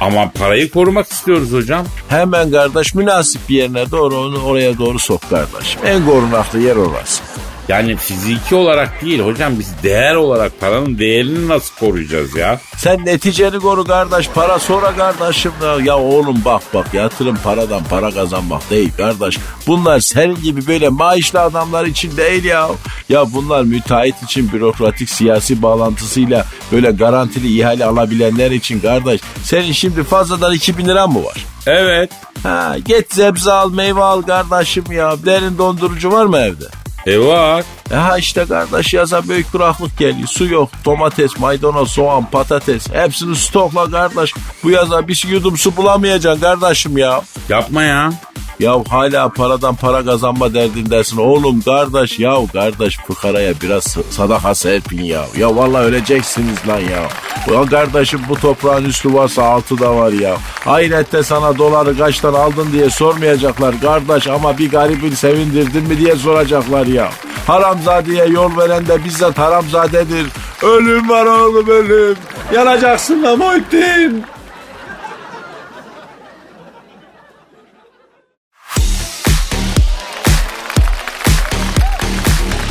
Ama 0.00 0.30
parayı 0.30 0.70
korumak 0.70 1.12
istiyoruz 1.12 1.52
hocam. 1.52 1.86
Hemen 2.08 2.50
kardeş 2.50 2.94
münasip 2.94 3.48
bir 3.48 3.54
yerine 3.54 3.90
doğru 3.90 4.16
onu 4.16 4.42
oraya 4.42 4.78
doğru 4.78 4.98
sok 4.98 5.30
kardeşim. 5.30 5.80
En 5.86 6.06
korunaklı 6.06 6.60
yer 6.60 6.76
orası. 6.76 7.22
Yani 7.68 7.96
fiziki 7.96 8.54
olarak 8.54 9.02
değil 9.02 9.20
hocam 9.20 9.58
biz 9.58 9.82
değer 9.82 10.14
olarak 10.14 10.60
paranın 10.60 10.98
değerini 10.98 11.48
nasıl 11.48 11.74
koruyacağız 11.74 12.36
ya? 12.36 12.60
Sen 12.76 13.06
neticeni 13.06 13.58
koru 13.58 13.84
kardeş. 13.84 14.28
Para 14.28 14.58
sonra 14.58 14.96
kardeşim. 14.96 15.52
Ya, 15.62 15.76
ya 15.84 15.98
oğlum 15.98 16.42
bak 16.44 16.62
bak 16.74 16.94
yatırım 16.94 17.36
paradan 17.44 17.84
para 17.90 18.10
kazanmak 18.10 18.70
değil 18.70 18.90
kardeş. 18.96 19.38
Bunlar 19.66 20.00
senin 20.00 20.42
gibi 20.42 20.66
böyle 20.66 20.88
maaşlı 20.88 21.40
adamlar 21.40 21.86
için 21.86 22.16
değil 22.16 22.44
ya. 22.44 22.68
Ya 23.08 23.32
bunlar 23.32 23.62
müteahhit 23.62 24.22
için 24.22 24.52
bürokratik 24.52 25.10
siyasi 25.10 25.62
bağlantısıyla 25.62 26.44
böyle 26.72 26.90
garantili 26.90 27.58
ihale 27.58 27.84
alabilenler 27.84 28.50
için 28.50 28.80
kardeş. 28.80 29.20
Senin 29.42 29.72
şimdi 29.72 30.04
fazladan 30.04 30.54
2000 30.54 30.88
lira 30.88 31.06
mı 31.06 31.24
var? 31.24 31.44
Evet. 31.66 32.10
Ha, 32.42 32.76
git 32.84 33.14
zebze 33.14 33.52
al 33.52 33.72
meyve 33.72 34.02
al 34.02 34.22
kardeşim 34.22 34.84
ya. 34.92 35.16
Derin 35.24 35.58
dondurucu 35.58 36.12
var 36.12 36.26
mı 36.26 36.38
evde? 36.38 36.64
E 37.08 37.18
var. 37.20 37.64
Ha 37.94 38.18
işte 38.18 38.44
kardeş 38.48 38.94
yaza 38.94 39.28
büyük 39.28 39.52
kuraklık 39.52 39.98
geliyor. 39.98 40.28
Su 40.28 40.46
yok. 40.46 40.70
Domates, 40.84 41.38
maydanoz, 41.38 41.92
soğan, 41.92 42.24
patates. 42.30 42.88
Hepsini 42.92 43.36
stokla 43.36 43.90
kardeş. 43.90 44.34
Bu 44.64 44.70
yaza 44.70 45.08
bir 45.08 45.24
yudum 45.28 45.56
su 45.56 45.76
bulamayacaksın 45.76 46.40
kardeşim 46.40 46.98
ya. 46.98 47.20
Yapma 47.48 47.82
ya. 47.82 48.12
Ya 48.60 48.74
hala 48.88 49.28
paradan 49.28 49.74
para 49.74 50.04
kazanma 50.04 50.54
derdindesin. 50.54 51.16
Oğlum 51.16 51.60
kardeş 51.60 52.18
ya 52.18 52.36
kardeş 52.52 52.98
fıkaraya 52.98 53.52
biraz 53.62 53.96
sadaka 54.10 54.54
serpin 54.54 55.04
ya. 55.04 55.24
Ya 55.36 55.56
vallahi 55.56 55.84
öleceksiniz 55.84 56.68
lan 56.68 56.80
ya. 56.80 57.08
Ya 57.54 57.66
kardeşim 57.66 58.20
bu 58.28 58.34
toprağın 58.34 58.84
üstü 58.84 59.14
varsa 59.14 59.42
altı 59.44 59.78
da 59.78 59.96
var 59.96 60.12
ya. 60.12 60.36
Ahirette 60.66 61.22
sana 61.22 61.58
doları 61.58 61.98
kaçtan 61.98 62.34
aldın 62.34 62.72
diye 62.72 62.90
sormayacaklar 62.90 63.80
kardeş 63.80 64.26
ama 64.26 64.58
bir 64.58 64.70
garibin 64.70 65.14
sevindirdin 65.14 65.82
mi 65.88 65.98
diye 65.98 66.16
soracaklar 66.16 66.86
ya. 66.86 67.10
Haramzadeye 67.48 68.26
yol 68.26 68.56
veren 68.56 68.86
de 68.86 69.04
bizzat 69.04 69.38
haramzadedir. 69.38 70.26
Ölüm 70.62 71.08
var 71.08 71.26
oğlum 71.26 71.68
ölüm. 71.68 72.16
Yanacaksın 72.54 73.22
lan 73.22 73.38
Muhittin. 73.38 74.24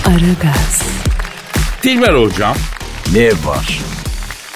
Aragaz, 0.05 0.81
Dilber 1.83 2.13
hocam. 2.13 2.55
Ne 3.13 3.29
var? 3.29 3.81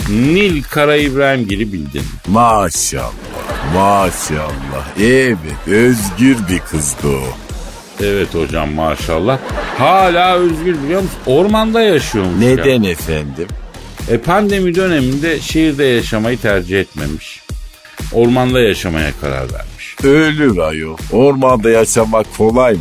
Nil 0.10 0.64
Kara 0.64 0.96
İbrahimgil'i 0.96 1.74
bildin. 1.74 2.06
Maşallah. 2.28 3.12
Maşallah. 3.74 4.98
Evet 5.00 5.68
özgür 5.68 6.38
bir 6.50 6.60
kızdı 6.60 7.08
o. 7.08 7.51
Evet 8.04 8.36
hocam 8.36 8.74
maşallah. 8.74 9.40
Hala 9.78 10.36
özgür 10.36 10.84
biliyor 10.84 11.02
musun? 11.02 11.18
Ormanda 11.26 11.82
yaşıyormuş 11.82 12.44
ya. 12.44 12.50
Neden 12.50 12.84
efendim? 12.84 13.48
E 14.10 14.18
pandemi 14.18 14.76
döneminde 14.76 15.40
şehirde 15.40 15.84
yaşamayı 15.84 16.38
tercih 16.38 16.80
etmemiş. 16.80 17.42
Ormanda 18.14 18.60
yaşamaya 18.60 19.12
karar 19.22 19.54
vermiş. 19.54 19.96
Ölür 20.04 20.58
ayol. 20.58 20.98
Ormanda 21.12 21.70
yaşamak 21.70 22.38
kolay 22.38 22.74
mı? 22.74 22.80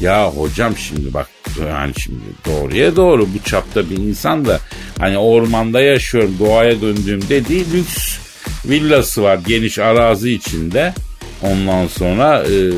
Ya 0.00 0.30
hocam 0.30 0.76
şimdi 0.76 1.14
bak 1.14 1.28
yani 1.68 1.92
şimdi 1.96 2.20
doğruya 2.46 2.96
doğru 2.96 3.22
bu 3.22 3.48
çapta 3.48 3.90
bir 3.90 3.96
insan 3.96 4.44
da 4.44 4.60
hani 4.98 5.18
ormanda 5.18 5.80
yaşıyorum 5.80 6.36
doğaya 6.38 6.80
döndüğüm 6.80 7.28
dediği 7.28 7.72
lüks 7.72 8.18
villası 8.64 9.22
var 9.22 9.38
geniş 9.46 9.78
arazi 9.78 10.32
içinde. 10.32 10.94
Ondan 11.42 11.86
sonra 11.86 12.42
e, 12.42 12.72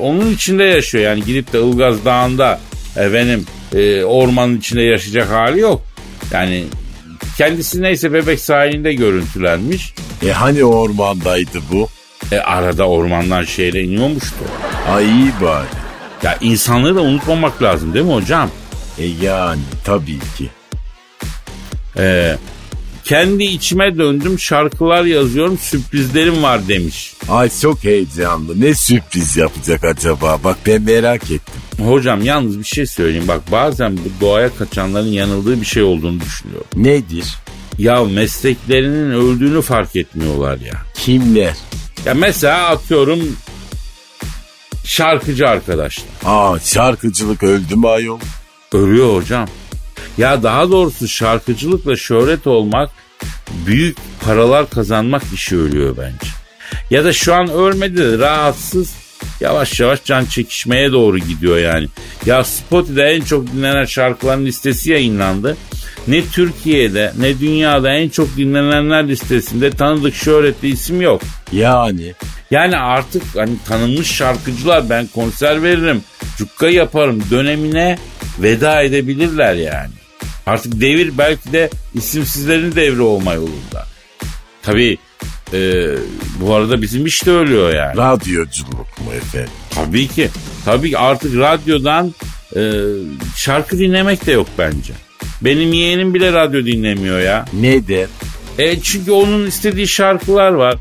onun 0.00 0.30
içinde 0.30 0.64
yaşıyor 0.64 1.04
yani 1.04 1.24
gidip 1.24 1.52
de 1.52 1.60
Ilgaz 1.60 2.04
Dağı'nda 2.04 2.60
efendim 2.96 3.46
e, 3.74 4.04
ormanın 4.04 4.58
içinde 4.58 4.82
yaşayacak 4.82 5.30
hali 5.30 5.60
yok. 5.60 5.82
Yani 6.32 6.64
kendisi 7.38 7.82
neyse 7.82 8.12
bebek 8.12 8.40
sahilinde 8.40 8.94
görüntülenmiş. 8.94 9.94
E 10.26 10.30
hani 10.30 10.64
ormandaydı 10.64 11.58
bu? 11.72 11.88
E, 12.32 12.38
arada 12.38 12.88
ormandan 12.88 13.44
şehre 13.44 13.82
iniyormuştu. 13.82 14.44
Ay 14.88 15.04
iyi 15.04 15.32
bari. 15.42 15.66
Ya 16.22 16.38
insanlığı 16.40 16.96
da 16.96 17.00
unutmamak 17.00 17.62
lazım 17.62 17.94
değil 17.94 18.04
mi 18.04 18.14
hocam? 18.14 18.50
E 18.98 19.04
yani 19.06 19.60
tabii 19.84 20.18
ki. 20.18 20.50
Ee, 21.98 22.36
kendi 23.04 23.44
içime 23.44 23.98
döndüm 23.98 24.38
şarkılar 24.38 25.04
yazıyorum 25.04 25.58
sürprizlerim 25.58 26.42
var 26.42 26.68
demiş. 26.68 27.14
Ay 27.28 27.50
çok 27.60 27.84
heyecanlı. 27.84 28.60
Ne 28.60 28.74
sürpriz 28.74 29.36
yapacak 29.36 29.84
acaba? 29.84 30.38
Bak 30.44 30.56
ben 30.66 30.82
merak 30.82 31.22
ettim. 31.22 31.54
Hocam 31.86 32.22
yalnız 32.24 32.58
bir 32.58 32.64
şey 32.64 32.86
söyleyeyim 32.86 33.28
bak 33.28 33.52
bazen 33.52 33.96
bu 33.96 34.20
doğaya 34.20 34.56
kaçanların 34.56 35.08
yanıldığı 35.08 35.60
bir 35.60 35.66
şey 35.66 35.82
olduğunu 35.82 36.20
düşünüyorum. 36.20 36.66
Nedir? 36.76 37.34
Ya 37.78 38.04
mesleklerinin 38.04 39.10
öldüğünü 39.10 39.62
fark 39.62 39.96
etmiyorlar 39.96 40.58
ya. 40.60 40.82
Kimler? 40.94 41.54
Ya 42.06 42.14
mesela 42.14 42.68
atıyorum 42.68 43.36
şarkıcı 44.84 45.48
arkadaşlar. 45.48 46.06
Aa 46.24 46.58
şarkıcılık 46.60 47.42
öldü 47.42 47.76
mü 47.76 47.86
ayol? 47.88 48.20
Ölüyor 48.72 49.16
hocam. 49.16 49.48
Ya 50.18 50.42
daha 50.42 50.70
doğrusu 50.70 51.08
şarkıcılıkla 51.08 51.96
şöhret 51.96 52.46
olmak 52.46 52.90
büyük 53.66 53.96
paralar 54.24 54.70
kazanmak 54.70 55.22
işi 55.34 55.56
ölüyor 55.56 55.96
bence. 55.96 56.26
Ya 56.90 57.04
da 57.04 57.12
şu 57.12 57.34
an 57.34 57.50
ölmedi 57.50 57.96
de 57.96 58.18
rahatsız 58.18 58.94
yavaş 59.40 59.80
yavaş 59.80 60.04
can 60.04 60.24
çekişmeye 60.24 60.92
doğru 60.92 61.18
gidiyor 61.18 61.58
yani. 61.58 61.88
Ya 62.26 62.44
Spotify'da 62.44 63.08
en 63.08 63.20
çok 63.20 63.52
dinlenen 63.52 63.84
şarkıların 63.84 64.46
listesi 64.46 64.90
yayınlandı. 64.90 65.56
Ne 66.08 66.26
Türkiye'de 66.26 67.12
ne 67.18 67.40
dünyada 67.40 67.92
en 67.92 68.08
çok 68.08 68.36
dinlenenler 68.36 69.08
listesinde 69.08 69.70
tanıdık 69.70 70.14
şöhretli 70.14 70.68
isim 70.68 71.00
yok. 71.00 71.22
Yani 71.52 72.14
Yani 72.50 72.76
artık 72.76 73.22
hani 73.36 73.52
tanınmış 73.68 74.10
şarkıcılar 74.12 74.90
ben 74.90 75.06
konser 75.06 75.62
veririm, 75.62 76.02
cukka 76.38 76.68
yaparım 76.68 77.22
dönemine 77.30 77.98
veda 78.38 78.82
edebilirler 78.82 79.54
yani. 79.54 79.92
Artık 80.46 80.80
devir 80.80 81.18
belki 81.18 81.52
de 81.52 81.70
isimsizlerin 81.94 82.74
devri 82.74 83.00
olma 83.00 83.34
yolunda. 83.34 83.86
Tabii 84.62 84.98
e, 85.52 85.88
bu 86.40 86.54
arada 86.54 86.82
bizim 86.82 87.06
iş 87.06 87.26
de 87.26 87.30
ölüyor 87.30 87.74
yani. 87.74 87.96
radyoculuk 87.96 88.98
mu 89.04 89.12
efendim? 89.16 89.50
Tabii 89.70 90.08
ki. 90.08 90.28
Tabii 90.64 90.90
ki 90.90 90.98
artık 90.98 91.36
radyodan 91.38 92.14
e, 92.56 92.60
şarkı 93.36 93.78
dinlemek 93.78 94.26
de 94.26 94.32
yok 94.32 94.48
bence. 94.58 94.92
Benim 95.42 95.72
yeğenim 95.72 96.14
bile 96.14 96.32
radyo 96.32 96.66
dinlemiyor 96.66 97.20
ya. 97.20 97.44
Neden? 97.52 98.08
E 98.58 98.80
çünkü 98.80 99.10
onun 99.10 99.46
istediği 99.46 99.88
şarkılar 99.88 100.50
var. 100.50 100.76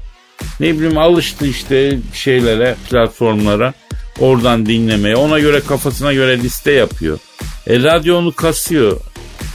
Ne 0.59 0.73
bileyim 0.73 0.97
alıştı 0.97 1.47
işte 1.47 1.97
şeylere, 2.13 2.75
platformlara. 2.89 3.73
Oradan 4.19 4.65
dinlemeye. 4.65 5.15
Ona 5.15 5.39
göre 5.39 5.59
kafasına 5.59 6.13
göre 6.13 6.39
liste 6.39 6.71
yapıyor. 6.71 7.19
E 7.67 7.83
radyo 7.83 8.31
kasıyor. 8.31 8.99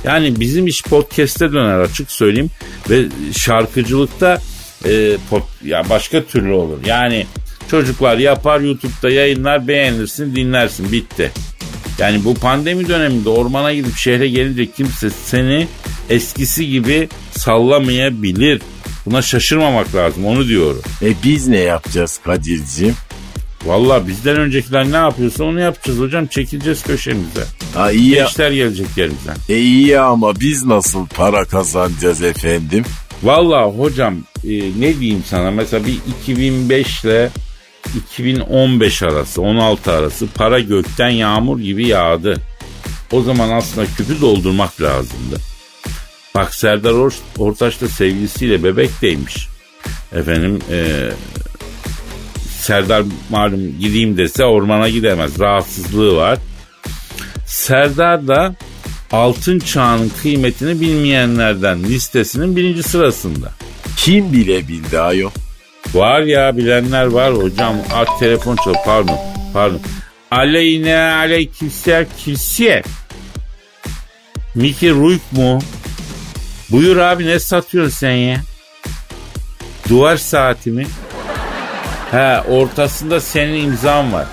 Yani 0.05 0.40
bizim 0.40 0.66
iş 0.66 0.83
podcast'e 0.83 1.53
döner 1.53 1.79
açık 1.79 2.11
söyleyeyim. 2.11 2.51
Ve 2.90 3.05
şarkıcılıkta 3.37 4.42
e, 4.85 5.16
pod, 5.31 5.42
ya 5.64 5.83
başka 5.90 6.25
türlü 6.25 6.53
olur. 6.53 6.79
Yani 6.87 7.27
çocuklar 7.71 8.18
yapar 8.18 8.61
YouTube'da 8.61 9.11
yayınlar 9.11 9.68
beğenirsin 9.68 10.37
dinlersin 10.37 10.92
bitti. 10.92 11.33
Yani 11.99 12.25
bu 12.25 12.35
pandemi 12.35 12.88
döneminde 12.88 13.29
ormana 13.29 13.73
gidip 13.73 13.97
şehre 13.97 14.29
gelince 14.29 14.71
kimse 14.71 15.11
seni 15.11 15.68
eskisi 16.11 16.68
gibi 16.68 17.09
sallamayabilir. 17.31 18.62
Buna 19.07 19.23
şaşırmamak 19.23 19.94
lazım 19.94 20.27
onu 20.27 20.49
diyorum. 20.49 20.83
E 21.03 21.12
biz 21.25 21.49
ne 21.49 21.59
yapacağız 21.59 22.21
Kadir'cim? 22.25 22.94
Vallahi 23.69 24.09
bizden 24.09 24.37
öncekiler 24.37 24.93
ne 24.93 24.97
yapıyorsa 24.97 25.45
onu 25.45 25.61
yapacağız 25.61 25.99
hocam. 25.99 26.27
Çekileceğiz 26.27 26.83
köşemize. 26.83 27.45
Ha 27.75 27.91
iyi, 27.93 28.11
ya- 28.11 28.25
Gençler 28.25 28.51
gelecek 28.51 28.87
yerimizden. 28.97 29.37
e 29.49 29.59
iyi 29.59 30.01
ama 30.01 30.41
biz 30.41 30.65
nasıl 30.65 31.07
para 31.07 31.45
kazanacağız 31.45 32.23
efendim? 32.23 32.85
Vallahi 33.23 33.77
hocam 33.79 34.15
e, 34.45 34.51
ne 34.79 35.01
diyeyim 35.01 35.23
sana 35.27 35.51
mesela 35.51 35.87
bir 35.87 35.99
2005 36.23 37.05
ile 37.05 37.31
2015 38.13 39.03
arası 39.03 39.43
16 39.43 39.93
arası 39.93 40.27
para 40.27 40.61
gökten 40.61 41.09
yağmur 41.11 41.61
gibi 41.61 41.87
yağdı. 41.89 42.41
O 43.13 43.23
zaman 43.23 43.49
aslında 43.51 43.87
küpü 43.97 44.21
doldurmak 44.21 44.81
lazımdı. 44.81 45.37
Bak 46.35 46.55
Serdar 46.55 46.91
Or 46.93 47.13
Ortaç 47.39 47.81
da 47.81 47.89
sevgilisiyle 47.89 48.65
bebekteymiş. 48.65 49.49
Efendim 50.13 50.59
e, 50.71 51.09
Serdar 52.61 53.03
malum 53.31 53.79
gideyim 53.81 54.16
dese 54.18 54.44
ormana 54.44 54.88
gidemez. 54.88 55.40
Rahatsızlığı 55.40 56.16
var. 56.16 56.38
Serdar 57.47 58.29
da 58.29 58.55
altın 59.12 59.59
çağının 59.59 60.12
kıymetini 60.23 60.81
bilmeyenlerden 60.81 61.85
listesinin 61.85 62.57
birinci 62.57 62.83
sırasında. 62.83 63.53
Kim 63.97 64.33
bilebildi 64.33 65.01
ayol? 65.01 65.31
Var 65.94 66.21
ya 66.21 66.57
bilenler 66.57 67.07
var 67.07 67.35
hocam. 67.35 67.77
At 67.94 68.18
telefon 68.21 68.57
çal 68.57 68.75
pardon 68.85 69.18
pardon. 69.53 69.81
Aleyne 70.31 70.97
aleykümselam 70.99 72.05
kimsiye. 72.18 72.83
Mickey 74.55 74.90
Rourke 74.90 75.23
mu? 75.33 75.59
Buyur 76.71 76.97
abi 76.97 77.27
ne 77.27 77.38
satıyorsun 77.38 77.90
sen 77.90 78.12
ya? 78.12 78.40
Duvar 79.88 80.16
saati 80.16 80.71
mi? 80.71 80.87
He 82.11 82.40
ortasında 82.40 83.21
senin 83.21 83.64
imzan 83.64 84.12
var. 84.12 84.27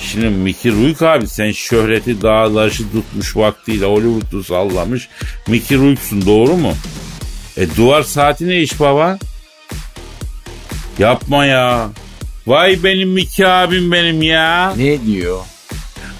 Şimdi 0.00 0.28
Mickey 0.28 0.72
Rourke 0.72 1.08
abi 1.08 1.26
sen 1.26 1.52
şöhreti 1.52 2.22
dağlaşı 2.22 2.82
tutmuş 2.92 3.36
vaktiyle 3.36 3.86
Hollywood'u 3.86 4.44
sallamış. 4.44 5.08
Mickey 5.48 5.78
Rourke'sun 5.78 6.26
doğru 6.26 6.56
mu? 6.56 6.74
E 7.56 7.76
duvar 7.76 8.02
saati 8.02 8.48
ne 8.48 8.60
iş 8.60 8.80
baba? 8.80 9.18
Yapma 10.98 11.46
ya. 11.46 11.88
Vay 12.46 12.84
benim 12.84 13.08
Mickey 13.08 13.46
abim 13.46 13.92
benim 13.92 14.22
ya. 14.22 14.74
Ne 14.76 15.06
diyor? 15.06 15.40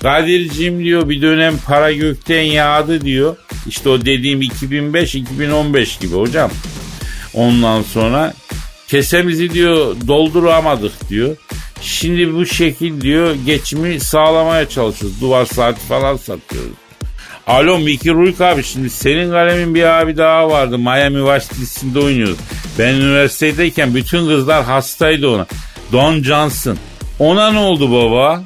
Kadir'cim 0.03 0.85
diyor 0.85 1.09
bir 1.09 1.23
dönem 1.23 1.59
para 1.67 1.93
gökten 1.93 2.43
yağdı 2.43 3.01
diyor. 3.01 3.37
İşte 3.67 3.89
o 3.89 4.01
dediğim 4.01 4.43
2005-2015 4.43 6.01
gibi 6.01 6.15
hocam. 6.15 6.51
Ondan 7.35 7.83
sonra 7.83 8.35
kesemizi 8.89 9.51
diyor 9.51 9.97
dolduramadık 10.07 11.09
diyor. 11.09 11.37
Şimdi 11.83 12.35
bu 12.35 12.47
şekil 12.47 13.01
diyor 13.01 13.35
geçimi 13.47 14.01
sağlamaya 14.01 14.69
çalışıyoruz. 14.69 15.21
Duvar 15.21 15.45
saati 15.45 15.81
falan 15.81 16.17
satıyoruz. 16.17 16.73
Alo 17.47 17.79
Mickey 17.79 18.13
Rourke 18.13 18.45
abi 18.45 18.65
şimdi 18.65 18.91
senin 18.91 19.31
kalemin 19.31 19.75
bir 19.75 19.83
abi 19.83 20.17
daha 20.17 20.51
vardı. 20.51 20.79
Miami 20.79 21.25
Vice 21.25 21.47
dizisinde 21.51 21.99
oynuyordu. 21.99 22.37
Ben 22.79 22.95
üniversitedeyken 22.95 23.95
bütün 23.95 24.29
kızlar 24.29 24.65
hastaydı 24.65 25.29
ona. 25.29 25.47
Don 25.93 26.23
Johnson. 26.23 26.79
Ona 27.19 27.53
ne 27.53 27.59
oldu 27.59 27.93
baba? 27.93 28.43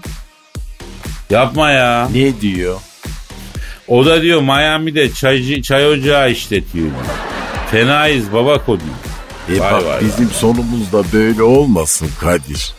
Yapma 1.31 1.71
ya. 1.71 2.09
Ne 2.15 2.41
diyor? 2.41 2.81
O 3.89 4.07
da 4.07 4.23
diyor 4.23 4.41
Miami'de 4.41 5.13
çaycı, 5.13 5.63
çay 5.63 5.87
ocağı 5.87 6.31
işletiyor. 6.31 6.87
Fenayız 7.71 8.33
baba 8.33 8.65
kodi. 8.65 8.83
E 9.55 9.61
Vay 9.61 9.73
bak 9.73 9.85
vay 9.85 10.01
bizim 10.01 10.31
sonumuz 10.31 10.93
da 10.93 11.03
böyle 11.13 11.43
olmasın 11.43 12.09
Kadir. 12.21 12.75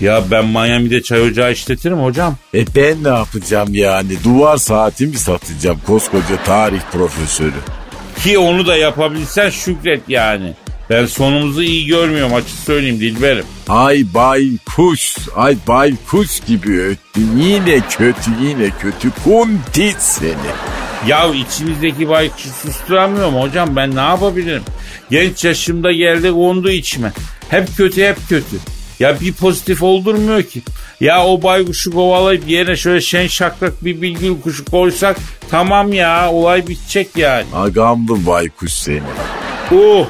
Ya 0.00 0.24
ben 0.30 0.46
Miami'de 0.46 1.02
çay 1.02 1.22
ocağı 1.22 1.52
işletirim 1.52 1.98
hocam. 1.98 2.36
E 2.54 2.64
ben 2.76 3.04
ne 3.04 3.08
yapacağım 3.08 3.74
yani? 3.74 4.24
Duvar 4.24 4.56
saati 4.56 5.06
mi 5.06 5.18
satacağım 5.18 5.80
koskoca 5.86 6.42
tarih 6.44 6.80
profesörü? 6.92 7.52
Ki 8.22 8.38
onu 8.38 8.66
da 8.66 8.76
yapabilsen 8.76 9.50
şükret 9.50 10.02
yani. 10.08 10.54
Ben 10.90 11.06
sonumuzu 11.06 11.62
iyi 11.62 11.86
görmüyorum 11.86 12.34
açık 12.34 12.58
söyleyeyim 12.66 13.00
Dilberim. 13.00 13.44
Ay 13.68 14.04
bay 14.14 14.48
kuş, 14.76 15.16
ay 15.36 15.56
bay 15.68 15.94
kuş 16.10 16.40
gibi 16.40 16.80
öttün. 16.80 17.36
Yine 17.36 17.80
kötü, 17.80 18.30
yine 18.42 18.70
kötü. 18.70 19.10
Kuntit 19.24 19.96
seni. 19.98 20.50
Ya 21.06 21.34
içimizdeki 21.34 22.08
baykuşu 22.08 22.48
susturamıyorum 22.48 23.34
hocam 23.34 23.76
ben 23.76 23.96
ne 23.96 24.00
yapabilirim? 24.00 24.62
Genç 25.10 25.44
yaşımda 25.44 25.92
geldi 25.92 26.30
kondu 26.30 26.70
içime. 26.70 27.12
Hep 27.48 27.76
kötü 27.76 28.06
hep 28.06 28.16
kötü. 28.28 28.56
Ya 28.98 29.20
bir 29.20 29.32
pozitif 29.32 29.82
oldurmuyor 29.82 30.42
ki. 30.42 30.62
Ya 31.00 31.26
o 31.26 31.42
baykuşu 31.42 31.92
kovalayıp 31.92 32.48
yerine 32.48 32.76
şöyle 32.76 33.00
şen 33.00 33.26
şakrak 33.26 33.84
bir 33.84 34.02
bilgili 34.02 34.40
kuşu 34.40 34.64
koysak 34.64 35.16
tamam 35.50 35.92
ya 35.92 36.30
olay 36.32 36.68
bitecek 36.68 37.16
yani. 37.16 37.46
Agamlı 37.54 38.26
baykuş 38.26 38.72
seni. 38.72 39.02
Uh 39.72 40.06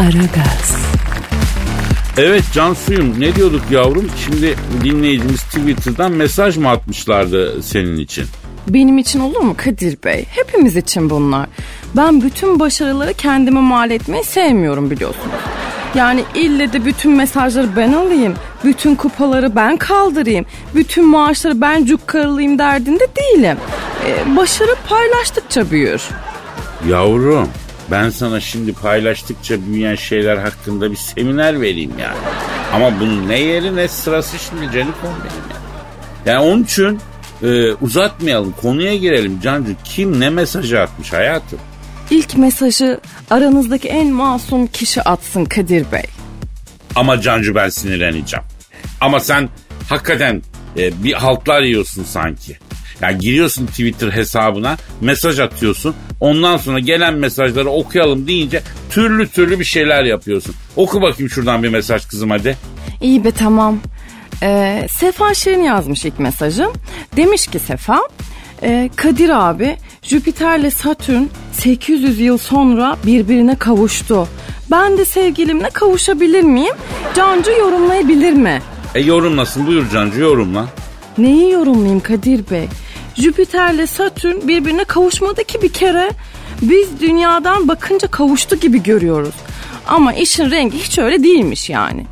Aragaz, 0.00 0.79
Evet 2.22 2.44
Cansuyum 2.54 3.20
ne 3.20 3.34
diyorduk 3.34 3.62
yavrum? 3.70 4.10
Şimdi 4.24 4.56
dinleyicimiz 4.84 5.42
Twitter'dan 5.42 6.12
mesaj 6.12 6.56
mı 6.56 6.68
atmışlardı 6.68 7.62
senin 7.62 7.96
için? 7.96 8.24
Benim 8.68 8.98
için 8.98 9.20
olur 9.20 9.40
mu 9.40 9.54
Kadir 9.56 9.98
Bey? 10.04 10.24
Hepimiz 10.28 10.76
için 10.76 11.10
bunlar. 11.10 11.46
Ben 11.96 12.22
bütün 12.22 12.60
başarıları 12.60 13.14
kendime 13.14 13.60
mal 13.60 13.90
etmeyi 13.90 14.24
sevmiyorum 14.24 14.90
biliyorsunuz. 14.90 15.40
Yani 15.94 16.24
ille 16.34 16.72
de 16.72 16.84
bütün 16.84 17.12
mesajları 17.12 17.76
ben 17.76 17.92
alayım, 17.92 18.34
bütün 18.64 18.94
kupaları 18.94 19.56
ben 19.56 19.76
kaldırayım, 19.76 20.46
bütün 20.74 21.06
maaşları 21.06 21.60
ben 21.60 21.84
cukkarılayım 21.84 22.58
derdinde 22.58 23.06
değilim. 23.16 23.56
Ee, 24.06 24.36
başarı 24.36 24.74
paylaştıkça 24.88 25.70
büyür. 25.70 26.02
Yavrum 26.88 27.48
ben 27.90 28.10
sana 28.10 28.40
şimdi 28.40 28.72
paylaştıkça 28.72 29.66
büyüyen 29.66 29.94
şeyler 29.94 30.36
hakkında 30.36 30.90
bir 30.90 30.96
seminer 30.96 31.60
vereyim 31.60 31.92
yani. 32.00 32.18
Ama 32.72 33.00
bunun 33.00 33.28
ne 33.28 33.38
yeri 33.38 33.76
ne 33.76 33.88
sırası 33.88 34.36
şimdi 34.38 34.72
Canikom 34.72 35.14
benim 35.24 35.50
ya. 35.50 35.60
Yani 36.26 36.38
onun 36.38 36.62
için 36.64 37.00
e, 37.42 37.72
uzatmayalım 37.72 38.52
konuya 38.52 38.96
girelim 38.96 39.40
Cancu. 39.40 39.72
Kim 39.84 40.20
ne 40.20 40.30
mesajı 40.30 40.80
atmış 40.80 41.12
hayatım? 41.12 41.58
İlk 42.10 42.36
mesajı 42.36 43.00
aranızdaki 43.30 43.88
en 43.88 44.12
masum 44.12 44.66
kişi 44.66 45.02
atsın 45.02 45.44
Kadir 45.44 45.92
Bey. 45.92 46.04
Ama 46.96 47.20
Cancu 47.20 47.54
ben 47.54 47.68
sinirleneceğim. 47.68 48.44
Ama 49.00 49.20
sen 49.20 49.48
hakikaten 49.88 50.42
e, 50.78 51.04
bir 51.04 51.12
haltlar 51.12 51.62
yiyorsun 51.62 52.04
sanki. 52.04 52.58
Yani 53.02 53.18
giriyorsun 53.18 53.66
Twitter 53.66 54.10
hesabına 54.10 54.76
mesaj 55.00 55.40
atıyorsun. 55.40 55.94
Ondan 56.20 56.56
sonra 56.56 56.78
gelen 56.78 57.14
mesajları 57.14 57.68
okuyalım 57.70 58.26
deyince 58.26 58.62
türlü 58.90 59.28
türlü 59.28 59.60
bir 59.60 59.64
şeyler 59.64 60.04
yapıyorsun. 60.04 60.54
Oku 60.76 61.02
bakayım 61.02 61.30
şuradan 61.30 61.62
bir 61.62 61.68
mesaj 61.68 62.06
kızım 62.06 62.30
hadi. 62.30 62.56
İyi 63.00 63.24
be 63.24 63.30
tamam. 63.30 63.78
Ee, 64.42 64.86
Sefa 64.90 65.34
Şirin 65.34 65.62
yazmış 65.62 66.04
ilk 66.04 66.18
mesajı. 66.18 66.68
Demiş 67.16 67.46
ki 67.46 67.58
Sefa, 67.58 68.00
e, 68.62 68.90
Kadir 68.96 69.28
abi 69.50 69.76
Jüpiter'le 70.02 70.70
Satürn 70.70 71.22
800 71.52 72.20
yıl 72.20 72.38
sonra 72.38 72.96
birbirine 73.06 73.56
kavuştu. 73.56 74.28
Ben 74.70 74.98
de 74.98 75.04
sevgilimle 75.04 75.70
kavuşabilir 75.70 76.42
miyim? 76.42 76.74
Cancu 77.14 77.50
yorumlayabilir 77.50 78.32
mi? 78.32 78.62
E 78.94 79.00
yorumlasın 79.00 79.66
buyur 79.66 79.90
Cancu 79.90 80.20
yorumla. 80.20 80.66
Neyi 81.18 81.52
yorumlayayım 81.52 82.00
Kadir 82.00 82.50
Bey? 82.50 82.68
Jüpiter'le 83.20 83.86
Satürn 83.86 84.48
birbirine 84.48 84.84
kavuşmadı 84.84 85.44
ki 85.44 85.62
bir 85.62 85.72
kere. 85.72 86.10
Biz 86.62 87.00
dünyadan 87.00 87.68
bakınca 87.68 88.08
kavuştu 88.08 88.56
gibi 88.56 88.82
görüyoruz. 88.82 89.34
Ama 89.86 90.12
işin 90.12 90.50
rengi 90.50 90.78
hiç 90.78 90.98
öyle 90.98 91.22
değilmiş 91.22 91.70
yani. 91.70 92.06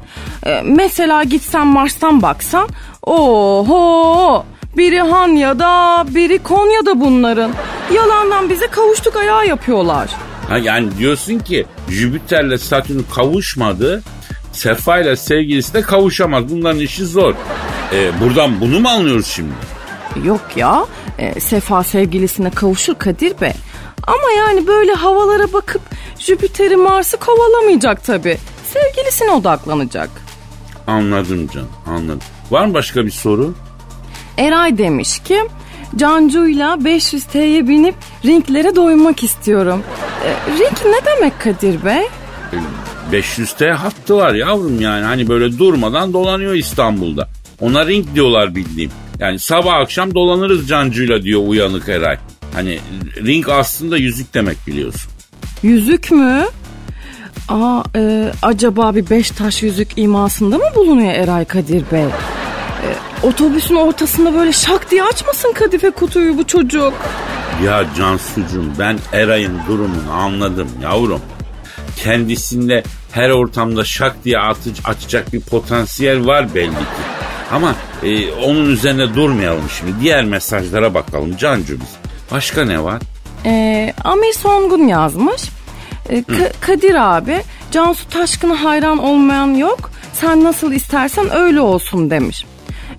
Ee, 0.47 0.63
mesela 0.65 1.25
gitsen 1.25 1.67
Mars'tan 1.67 2.23
baksan 2.23 2.69
oho 3.03 4.45
biri 4.77 5.01
Hanya'da 5.01 6.05
biri 6.09 6.39
Konya'da 6.39 7.01
bunların. 7.01 7.53
Yalandan 7.95 8.51
bize 8.51 8.67
kavuştuk 8.67 9.17
ayağı 9.17 9.47
yapıyorlar. 9.47 10.11
Ha 10.49 10.59
yani 10.59 10.99
diyorsun 10.99 11.39
ki 11.39 11.67
Jüpiter'le 11.89 12.59
Satürn 12.59 13.01
kavuşmadı. 13.15 14.03
Sefa 14.53 14.99
ile 14.99 15.17
sevgilisi 15.17 15.75
de 15.75 15.83
kavuşamaz. 15.83 16.49
Bunların 16.49 16.81
işi 16.81 17.05
zor. 17.05 17.35
E, 17.93 18.21
buradan 18.21 18.61
bunu 18.61 18.81
mu 18.81 18.89
anlıyoruz 18.89 19.27
şimdi? 19.27 19.78
Yok 20.25 20.41
ya 20.57 20.87
e, 21.19 21.41
Sefa 21.41 21.85
sevgilisine 21.85 22.51
kavuşur 22.51 22.95
Kadir 22.95 23.41
Bey. 23.41 23.53
Ama 24.07 24.31
yani 24.39 24.67
böyle 24.67 24.93
havalara 24.93 25.53
bakıp 25.53 25.83
Jüpiter'i 26.19 26.77
Mars'ı 26.77 27.17
kovalamayacak 27.17 28.05
tabii. 28.05 28.39
Sevgilisine 28.73 29.31
odaklanacak. 29.31 30.11
Anladım 30.87 31.49
can 31.55 31.95
anladım. 31.95 32.21
Var 32.51 32.67
mı 32.67 32.75
başka 32.75 33.05
bir 33.05 33.11
soru? 33.11 33.55
Eray 34.39 34.79
demiş 34.79 35.19
ki 35.19 35.43
Cancu'yla 35.97 36.85
500 36.85 37.25
T'ye 37.25 37.69
binip 37.69 37.95
ringlere 38.25 38.77
doymak 38.77 39.23
istiyorum. 39.25 39.83
E, 40.25 40.59
ring 40.59 40.79
ne 40.85 41.07
demek 41.07 41.41
Kadir 41.41 41.85
Bey? 41.85 42.07
500T 43.13 43.71
hattı 43.73 44.17
var 44.17 44.35
yavrum 44.35 44.81
yani 44.81 45.05
hani 45.05 45.29
böyle 45.29 45.59
durmadan 45.59 46.13
dolanıyor 46.13 46.55
İstanbul'da. 46.55 47.29
Ona 47.61 47.87
ring 47.87 48.07
diyorlar 48.15 48.55
bildiğim. 48.55 48.91
Yani 49.19 49.39
sabah 49.39 49.75
akşam 49.75 50.15
dolanırız 50.15 50.69
Cancu'yla 50.69 51.23
diyor 51.23 51.41
uyanık 51.47 51.89
Eray. 51.89 52.19
Hani 52.55 52.79
ring 53.17 53.49
aslında 53.49 53.97
yüzük 53.97 54.35
demek 54.35 54.67
biliyorsun. 54.67 55.11
Yüzük 55.63 56.11
mü? 56.11 56.45
Aa, 57.49 57.83
e, 57.97 58.33
acaba 58.43 58.95
bir 58.95 59.11
beş 59.11 59.31
taş 59.31 59.63
yüzük 59.63 59.89
imasında 59.97 60.59
mı 60.59 60.65
bulunuyor 60.77 61.13
Eray 61.13 61.45
Kadir 61.45 61.85
Bey? 61.93 62.03
E, 62.03 62.09
otobüsün 63.23 63.75
ortasında 63.75 64.35
böyle 64.35 64.53
şak 64.53 64.91
diye 64.91 65.03
açmasın 65.03 65.53
kadife 65.53 65.91
kutuyu 65.91 66.39
bu 66.39 66.47
çocuk. 66.47 66.93
Ya 67.65 67.85
Cansucuğum 67.97 68.71
ben 68.79 68.99
Eray'ın 69.13 69.59
durumunu 69.69 70.13
anladım 70.13 70.69
yavrum. 70.83 71.21
Kendisinde 71.97 72.83
her 73.13 73.31
ortamda 73.31 73.85
şak 73.85 74.25
diye 74.25 74.39
atı, 74.39 74.71
açacak 74.85 75.33
bir 75.33 75.41
potansiyel 75.41 76.27
var 76.27 76.55
belli 76.55 76.71
ki. 76.71 77.19
Ama 77.53 77.75
e, 78.03 78.33
onun 78.33 78.71
üzerine 78.71 79.15
durmayalım 79.15 79.65
şimdi. 79.79 79.93
Diğer 80.01 80.25
mesajlara 80.25 80.95
bakalım 80.95 81.37
Cancu 81.37 81.81
biz. 81.81 81.89
Başka 82.33 82.65
ne 82.65 82.83
var? 82.85 83.03
E, 83.45 83.95
Amir 84.05 84.33
Songun 84.33 84.89
yazmış. 84.89 85.43
E, 86.09 86.19
Ka- 86.19 86.53
Kadir 86.61 86.95
abi 86.95 87.43
Cansu 87.71 88.09
Taşkın'a 88.09 88.65
hayran 88.65 88.99
olmayan 88.99 89.55
yok. 89.55 89.91
Sen 90.13 90.45
nasıl 90.45 90.73
istersen 90.73 91.35
öyle 91.37 91.61
olsun 91.61 92.11
demiş. 92.11 92.45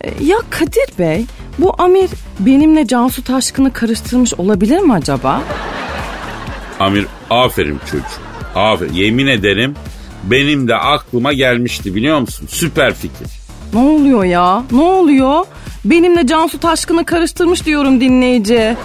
E, 0.01 0.23
ya 0.23 0.37
Kadir 0.49 0.97
Bey 0.99 1.25
bu 1.57 1.75
Amir 1.81 2.09
benimle 2.39 2.87
Cansu 2.87 3.23
Taşkın'ı 3.23 3.73
karıştırmış 3.73 4.33
olabilir 4.33 4.79
mi 4.79 4.93
acaba? 4.93 5.41
Amir 6.79 7.05
aferin 7.29 7.79
çocuk. 7.91 8.05
Aferin. 8.55 8.93
Yemin 8.93 9.27
ederim 9.27 9.75
benim 10.23 10.67
de 10.67 10.75
aklıma 10.75 11.33
gelmişti 11.33 11.95
biliyor 11.95 12.19
musun? 12.19 12.47
Süper 12.51 12.93
fikir. 12.93 13.27
Ne 13.73 13.79
oluyor 13.79 14.23
ya? 14.23 14.63
Ne 14.71 14.81
oluyor? 14.81 15.45
Benimle 15.85 16.27
Cansu 16.27 16.59
Taşkın'ı 16.59 17.05
karıştırmış 17.05 17.65
diyorum 17.65 18.01
dinleyici. 18.01 18.77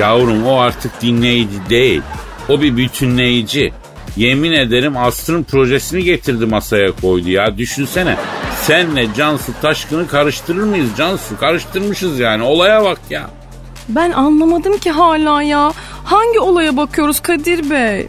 Yavrum 0.00 0.46
o 0.46 0.56
artık 0.58 1.02
dinleyici 1.02 1.56
değil. 1.70 2.02
O 2.48 2.60
bir 2.60 2.76
bütünleyici. 2.76 3.72
Yemin 4.16 4.52
ederim 4.52 4.96
Asr'ın 4.96 5.42
projesini 5.42 6.04
getirdi 6.04 6.46
masaya 6.46 6.92
koydu 6.92 7.28
ya. 7.30 7.58
Düşünsene 7.58 8.16
senle 8.62 9.14
Cansu 9.14 9.52
Taşkın'ı 9.62 10.08
karıştırır 10.08 10.62
mıyız 10.64 10.90
Cansu? 10.98 11.38
Karıştırmışız 11.40 12.18
yani 12.18 12.42
olaya 12.42 12.84
bak 12.84 12.98
ya. 13.10 13.30
Ben 13.88 14.12
anlamadım 14.12 14.78
ki 14.78 14.90
hala 14.90 15.42
ya. 15.42 15.72
Hangi 16.04 16.40
olaya 16.40 16.76
bakıyoruz 16.76 17.20
Kadir 17.20 17.70
Bey? 17.70 18.08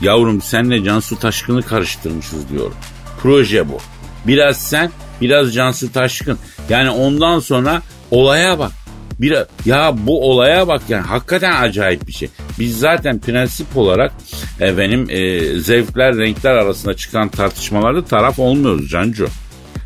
Yavrum 0.00 0.42
senle 0.42 0.84
Cansu 0.84 1.18
Taşkın'ı 1.18 1.62
karıştırmışız 1.62 2.48
diyorum. 2.48 2.76
Proje 3.22 3.68
bu. 3.68 3.78
Biraz 4.26 4.56
sen 4.56 4.90
biraz 5.20 5.54
Cansu 5.54 5.92
Taşkın. 5.92 6.38
Yani 6.68 6.90
ondan 6.90 7.38
sonra 7.38 7.82
olaya 8.10 8.58
bak. 8.58 8.72
Bir, 9.18 9.36
ya 9.64 9.94
bu 9.96 10.30
olaya 10.30 10.68
bak 10.68 10.82
yani 10.88 11.06
hakikaten 11.06 11.52
acayip 11.62 12.06
bir 12.06 12.12
şey. 12.12 12.28
Biz 12.58 12.78
zaten 12.78 13.18
prensip 13.18 13.76
olarak 13.76 14.12
efendim 14.60 15.06
e, 15.10 15.40
zevkler 15.60 16.16
renkler 16.16 16.52
arasında 16.52 16.94
çıkan 16.94 17.28
tartışmalarda 17.28 18.04
taraf 18.04 18.38
olmuyoruz 18.38 18.90
Cancu. 18.90 19.28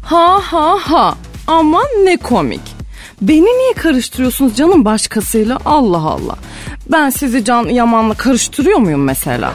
Ha 0.03 0.41
ha 0.45 0.79
ha 0.81 1.15
aman 1.47 1.87
ne 2.05 2.17
komik. 2.17 2.61
Beni 3.23 3.59
niye 3.59 3.73
karıştırıyorsunuz 3.73 4.57
canım 4.57 4.85
başkasıyla 4.85 5.59
Allah 5.65 6.03
Allah. 6.03 6.37
Ben 6.93 7.11
sizi 7.11 7.45
Can 7.45 7.65
Yaman'la 7.65 8.15
karıştırıyor 8.15 8.79
muyum 8.79 9.05
mesela? 9.05 9.53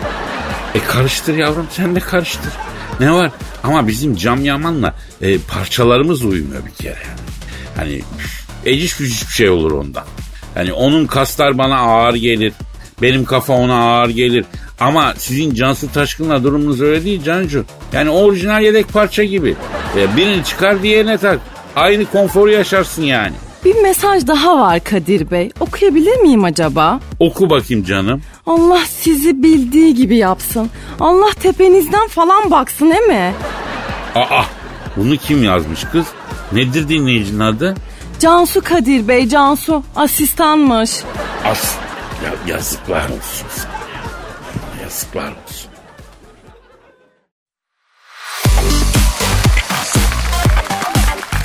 E 0.75 0.79
karıştır 0.79 1.37
yavrum 1.37 1.67
sen 1.71 1.95
de 1.95 1.99
karıştır. 1.99 2.53
Ne 2.99 3.11
var? 3.13 3.31
Ama 3.63 3.87
bizim 3.87 4.15
Cam 4.15 4.45
Yaman'la 4.45 4.95
e, 5.21 5.37
parçalarımız 5.37 6.25
uymuyor 6.25 6.65
bir 6.65 6.83
kere. 6.83 7.03
Hani 7.75 8.01
eciş 8.65 8.99
bücüş 8.99 9.27
bir 9.27 9.33
şey 9.33 9.49
olur 9.49 9.71
ondan. 9.71 10.03
Yani 10.55 10.73
onun 10.73 11.07
kaslar 11.07 11.57
bana 11.57 11.77
ağır 11.77 12.15
gelir. 12.15 12.53
Benim 13.01 13.25
kafa 13.25 13.53
ona 13.53 13.75
ağır 13.75 14.09
gelir. 14.09 14.45
Ama 14.79 15.13
sizin 15.17 15.53
Cansu 15.53 15.91
Taşkın'la 15.91 16.43
durumunuz 16.43 16.81
öyle 16.81 17.05
değil 17.05 17.23
Cancu. 17.23 17.65
Yani 17.93 18.09
orijinal 18.09 18.63
yedek 18.63 18.93
parça 18.93 19.23
gibi. 19.23 19.55
E, 19.97 20.17
birini 20.17 20.43
çıkar 20.43 20.83
diğerine 20.83 21.17
tak. 21.17 21.39
Aynı 21.75 22.05
konforu 22.05 22.51
yaşarsın 22.51 23.03
yani. 23.03 23.33
Bir 23.65 23.75
mesaj 23.75 24.27
daha 24.27 24.59
var 24.59 24.83
Kadir 24.83 25.31
Bey. 25.31 25.51
Okuyabilir 25.59 26.17
miyim 26.17 26.43
acaba? 26.43 26.99
Oku 27.19 27.49
bakayım 27.49 27.83
canım. 27.83 28.21
Allah 28.47 28.79
sizi 28.89 29.43
bildiği 29.43 29.95
gibi 29.95 30.17
yapsın. 30.17 30.69
Allah 30.99 31.29
tepenizden 31.41 32.07
falan 32.07 32.51
baksın 32.51 32.91
he 32.91 32.99
mi? 32.99 33.33
Aa 34.15 34.43
bunu 34.97 35.17
kim 35.17 35.43
yazmış 35.43 35.83
kız? 35.83 36.05
Nedir 36.51 36.89
dinleyicinin 36.89 37.39
adı? 37.39 37.75
Cansu 38.19 38.61
Kadir 38.63 39.07
Bey 39.07 39.29
Cansu 39.29 39.83
asistanmış. 39.95 40.91
As 41.45 41.75
ya, 42.25 42.53
yazıklar 42.53 43.03
olsun. 43.03 43.47
Yazıklar 44.83 45.31
olsun. 45.31 45.71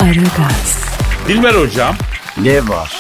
Aragaz, 0.01 0.79
Dilber 1.29 1.55
hocam. 1.55 1.95
Ne 2.37 2.69
var? 2.69 2.99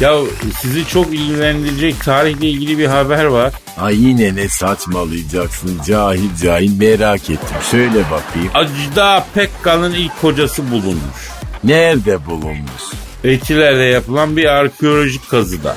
Ya 0.00 0.18
sizi 0.60 0.88
çok 0.88 1.14
ilgilendirecek 1.14 2.04
tarihle 2.04 2.48
ilgili 2.48 2.78
bir 2.78 2.86
haber 2.86 3.24
var. 3.24 3.52
Ay 3.78 4.00
yine 4.00 4.34
ne 4.34 4.48
saçmalayacaksın 4.48 5.80
cahil 5.86 6.36
cahil 6.42 6.78
merak 6.78 7.30
ettim. 7.30 7.56
Söyle 7.62 8.04
bakayım. 8.10 8.50
Ajda 8.54 9.26
Pekkan'ın 9.34 9.92
ilk 9.92 10.20
kocası 10.20 10.70
bulunmuş. 10.70 11.28
Nerede 11.64 12.26
bulunmuş? 12.26 12.82
Etiler'de 13.24 13.82
yapılan 13.82 14.36
bir 14.36 14.44
arkeolojik 14.44 15.30
kazıda. 15.30 15.76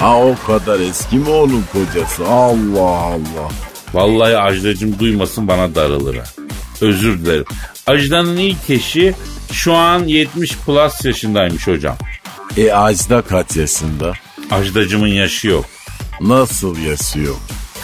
Ha 0.00 0.16
o 0.22 0.34
kadar 0.46 0.80
eski 0.80 1.16
mi 1.16 1.28
onun 1.30 1.64
kocası? 1.72 2.26
Allah 2.28 2.96
Allah. 2.98 3.48
Vallahi 3.94 4.36
Ajda'cığım 4.38 4.98
duymasın 4.98 5.48
bana 5.48 5.74
darılır 5.74 6.16
ha. 6.16 6.24
Özür 6.80 7.18
dilerim. 7.20 7.44
Ajda'nın 7.86 8.36
ilk 8.36 8.70
eşi 8.70 9.14
şu 9.52 9.74
an 9.74 10.04
70 10.04 10.56
plus 10.56 11.04
yaşındaymış 11.04 11.66
hocam. 11.66 11.96
E 12.56 12.72
Ajda 12.72 13.22
kaç 13.22 13.56
yaşında? 13.56 14.12
Ajda'cımın 14.50 15.06
yaşı 15.08 15.48
yok. 15.48 15.64
Nasıl 16.20 16.78
yaşıyor? 16.78 17.34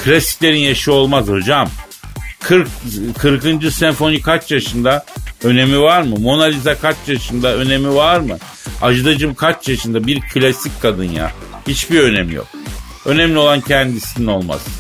Klasiklerin 0.05 0.59
yaşı 0.59 0.93
olmaz 0.93 1.29
hocam. 1.29 1.69
40, 2.41 2.69
40. 3.19 3.73
senfoni 3.73 4.23
kaç 4.23 4.51
yaşında? 4.51 5.05
Önemi 5.45 5.81
var 5.81 6.03
mı? 6.03 6.17
Mona 6.19 6.45
Lisa 6.45 6.75
kaç 6.79 6.97
yaşında? 7.07 7.55
Önemi 7.57 7.95
var 7.95 8.21
mı? 8.21 8.39
Ajdacım 8.83 9.35
kaç 9.35 9.69
yaşında? 9.69 10.07
Bir 10.07 10.21
klasik 10.21 10.83
kadın 10.83 11.05
ya. 11.11 11.33
Hiçbir 11.69 12.01
önemi 12.01 12.35
yok. 12.35 12.47
Önemli 13.05 13.39
olan 13.39 13.61
kendisinin 13.61 14.27
olması. 14.27 14.71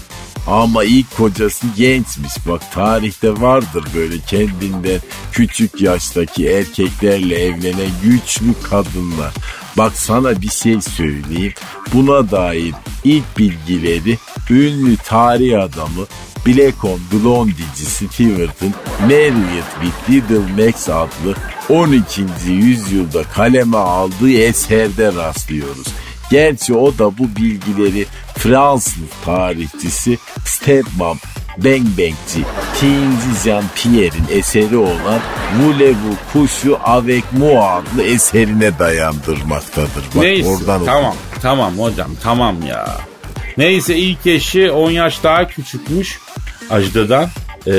Ama 0.48 0.84
ilk 0.84 1.16
kocası 1.16 1.66
gençmiş. 1.76 2.32
Bak 2.48 2.72
tarihte 2.72 3.40
vardır 3.40 3.84
böyle 3.94 4.18
kendinden 4.18 5.00
küçük 5.32 5.80
yaştaki 5.80 6.48
erkeklerle 6.48 7.44
evlenen 7.44 7.90
güçlü 8.02 8.54
kadınlar. 8.62 9.34
Bak 9.76 9.92
sana 9.96 10.42
bir 10.42 10.50
şey 10.50 10.80
söyleyeyim. 10.80 11.52
Buna 11.94 12.30
dair 12.30 12.74
ilk 13.04 13.38
bilgileri 13.38 14.18
ünlü 14.50 14.96
tarih 14.96 15.62
adamı 15.62 16.06
Black 16.46 16.84
on 16.84 17.00
Blondie'ci 17.12 17.84
Stewart'ın 17.84 18.74
Married 19.00 19.64
with 19.82 20.10
Little 20.10 20.64
Max 20.66 20.88
adlı 20.88 21.34
12. 21.68 22.22
yüzyılda 22.48 23.22
kaleme 23.22 23.76
aldığı 23.76 24.30
eserde 24.30 25.14
rastlıyoruz. 25.14 25.86
Gerçi 26.30 26.74
o 26.74 26.98
da 26.98 27.18
bu 27.18 27.36
bilgileri 27.36 28.06
Fransız 28.36 28.94
tarihçisi 29.24 30.18
Stepman 30.44 31.16
Bengbengci 31.58 32.44
Tinci 32.80 33.44
Jean 33.44 33.64
Pierre'in 33.74 34.38
eseri 34.38 34.76
olan 34.76 35.20
Voulez-vous 35.60 36.16
kuşu 36.32 36.78
avec 36.84 37.24
moi 37.32 37.60
adlı 37.60 38.02
eserine 38.02 38.78
dayandırmaktadır. 38.78 40.04
Bak 40.14 40.22
Neyse 40.22 40.48
oradan 40.48 40.84
tamam 40.84 41.14
tamam 41.42 41.78
hocam 41.78 42.10
tamam 42.22 42.56
ya. 42.66 42.96
Neyse 43.56 43.96
ilk 43.96 44.26
eşi 44.26 44.70
10 44.70 44.90
yaş 44.90 45.22
daha 45.22 45.48
küçükmüş 45.48 46.18
Ajda'dan. 46.70 47.28
Ee, 47.66 47.72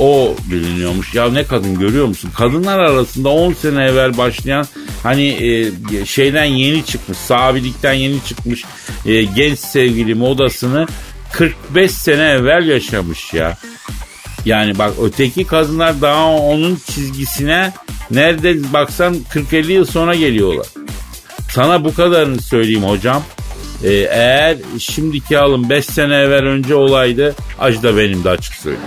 o 0.00 0.34
biliniyormuş. 0.50 1.14
Ya 1.14 1.30
ne 1.30 1.44
kadın 1.44 1.78
görüyor 1.78 2.06
musun? 2.06 2.30
Kadınlar 2.36 2.78
arasında 2.78 3.28
10 3.28 3.52
sene 3.52 3.84
evvel 3.84 4.16
başlayan 4.18 4.66
hani 5.02 5.26
e, 5.28 6.06
şeyden 6.06 6.44
yeni 6.44 6.84
çıkmış, 6.84 7.18
sabilikten 7.18 7.92
yeni 7.92 8.24
çıkmış 8.24 8.64
e, 9.06 9.22
genç 9.22 9.58
sevgili 9.58 10.14
modasını 10.14 10.86
45 11.32 11.90
sene 11.90 12.22
evvel 12.22 12.68
yaşamış 12.68 13.34
ya. 13.34 13.58
Yani 14.44 14.78
bak 14.78 14.92
öteki 15.02 15.44
kadınlar 15.44 16.00
daha 16.00 16.30
onun 16.30 16.78
çizgisine 16.86 17.72
nerede 18.10 18.72
baksan 18.72 19.16
40-50 19.34 19.72
yıl 19.72 19.84
sonra 19.84 20.14
geliyorlar. 20.14 20.66
Sana 21.54 21.84
bu 21.84 21.94
kadarını 21.94 22.42
söyleyeyim 22.42 22.82
hocam. 22.82 23.22
Ee, 23.84 23.90
eğer 23.92 24.56
şimdiki 24.78 25.38
alım 25.38 25.70
5 25.70 25.84
sene 25.84 26.14
evvel 26.14 26.44
önce 26.44 26.74
olaydı 26.74 27.34
Ajda 27.58 27.96
benim 27.96 28.24
de 28.24 28.30
açık 28.30 28.54
söyleyeyim. 28.54 28.86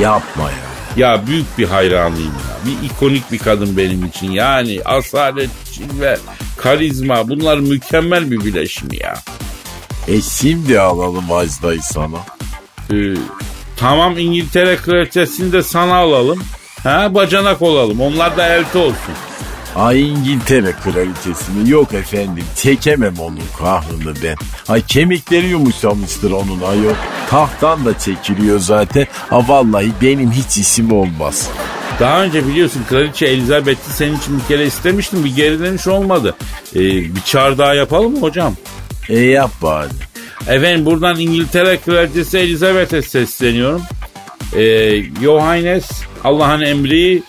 yapma 0.00 0.42
ya. 0.50 0.56
Ya 0.96 1.26
büyük 1.26 1.58
bir 1.58 1.66
hayranıyım 1.68 2.32
ya. 2.32 2.66
Bir 2.66 2.86
ikonik 2.88 3.32
bir 3.32 3.38
kadın 3.38 3.76
benim 3.76 4.04
için. 4.06 4.30
Yani 4.30 4.80
asalet, 4.84 5.50
cilve, 5.72 6.18
karizma 6.56 7.28
bunlar 7.28 7.58
mükemmel 7.58 8.30
bir 8.30 8.40
bileşim 8.44 8.88
ya. 9.00 9.14
E 10.08 10.20
şimdi 10.22 10.80
alalım 10.80 11.32
Ajda'yı 11.32 11.82
sana. 11.82 12.18
Ee, 12.92 12.94
tamam 13.76 14.18
İngiltere 14.18 14.76
kraliçesini 14.76 15.52
de 15.52 15.62
sana 15.62 15.94
alalım. 15.94 16.42
Ha 16.82 17.14
bacanak 17.14 17.62
olalım. 17.62 18.00
Onlar 18.00 18.36
da 18.36 18.46
elti 18.56 18.78
olsun. 18.78 19.14
Ay 19.76 20.08
İngiltere 20.10 20.72
kraliçesini 20.84 21.70
yok 21.70 21.94
efendim 21.94 22.44
çekemem 22.56 23.14
onun 23.18 23.40
kahrını 23.58 24.14
ben. 24.24 24.36
Ay 24.68 24.82
kemikleri 24.86 25.46
yumuşamıştır 25.46 26.30
onun 26.30 26.62
ayol. 26.62 26.94
Tahttan 27.30 27.84
da 27.84 27.98
çekiliyor 27.98 28.58
zaten. 28.58 29.06
Ha 29.30 29.48
vallahi 29.48 29.92
benim 30.02 30.30
hiç 30.32 30.56
işim 30.58 30.92
olmaz. 30.92 31.48
Daha 32.00 32.22
önce 32.24 32.46
biliyorsun 32.48 32.82
Kraliçe 32.88 33.26
Elizabeth'i 33.26 33.92
senin 33.92 34.16
için 34.18 34.38
bir 34.40 34.44
kere 34.48 34.66
istemiştim. 34.66 35.24
Bir 35.24 35.36
geri 35.36 35.58
dönüş 35.58 35.86
olmadı. 35.86 36.34
Ee, 36.74 36.80
bir 37.14 37.20
çağrı 37.26 37.58
daha 37.58 37.74
yapalım 37.74 38.12
mı 38.12 38.20
hocam? 38.20 38.54
E 39.08 39.18
yap 39.18 39.50
bari. 39.62 39.88
Efendim 40.48 40.86
buradan 40.86 41.20
İngiltere 41.20 41.78
Kraliçesi 41.80 42.38
Elizabeth'e 42.38 43.02
sesleniyorum. 43.02 43.82
e, 44.56 44.62
Yohannes 45.22 45.84
Allah'ın 46.24 46.60
emri 46.60 47.22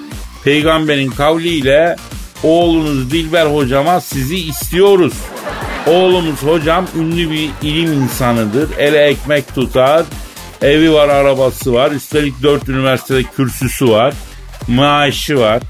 peygamberin 0.43 1.11
kavliyle 1.11 1.95
oğlunuz 2.43 3.11
Dilber 3.11 3.45
hocama 3.45 4.01
sizi 4.01 4.35
istiyoruz. 4.35 5.13
Oğlumuz 5.87 6.43
hocam 6.43 6.87
ünlü 6.97 7.31
bir 7.31 7.49
ilim 7.61 7.93
insanıdır. 7.93 8.77
Ele 8.77 8.97
ekmek 8.97 9.55
tutar. 9.55 10.05
Evi 10.61 10.93
var, 10.93 11.09
arabası 11.09 11.73
var. 11.73 11.91
Üstelik 11.91 12.43
dört 12.43 12.69
üniversitede 12.69 13.23
kürsüsü 13.23 13.89
var. 13.89 14.13
Maaşı 14.67 15.39
var. 15.39 15.61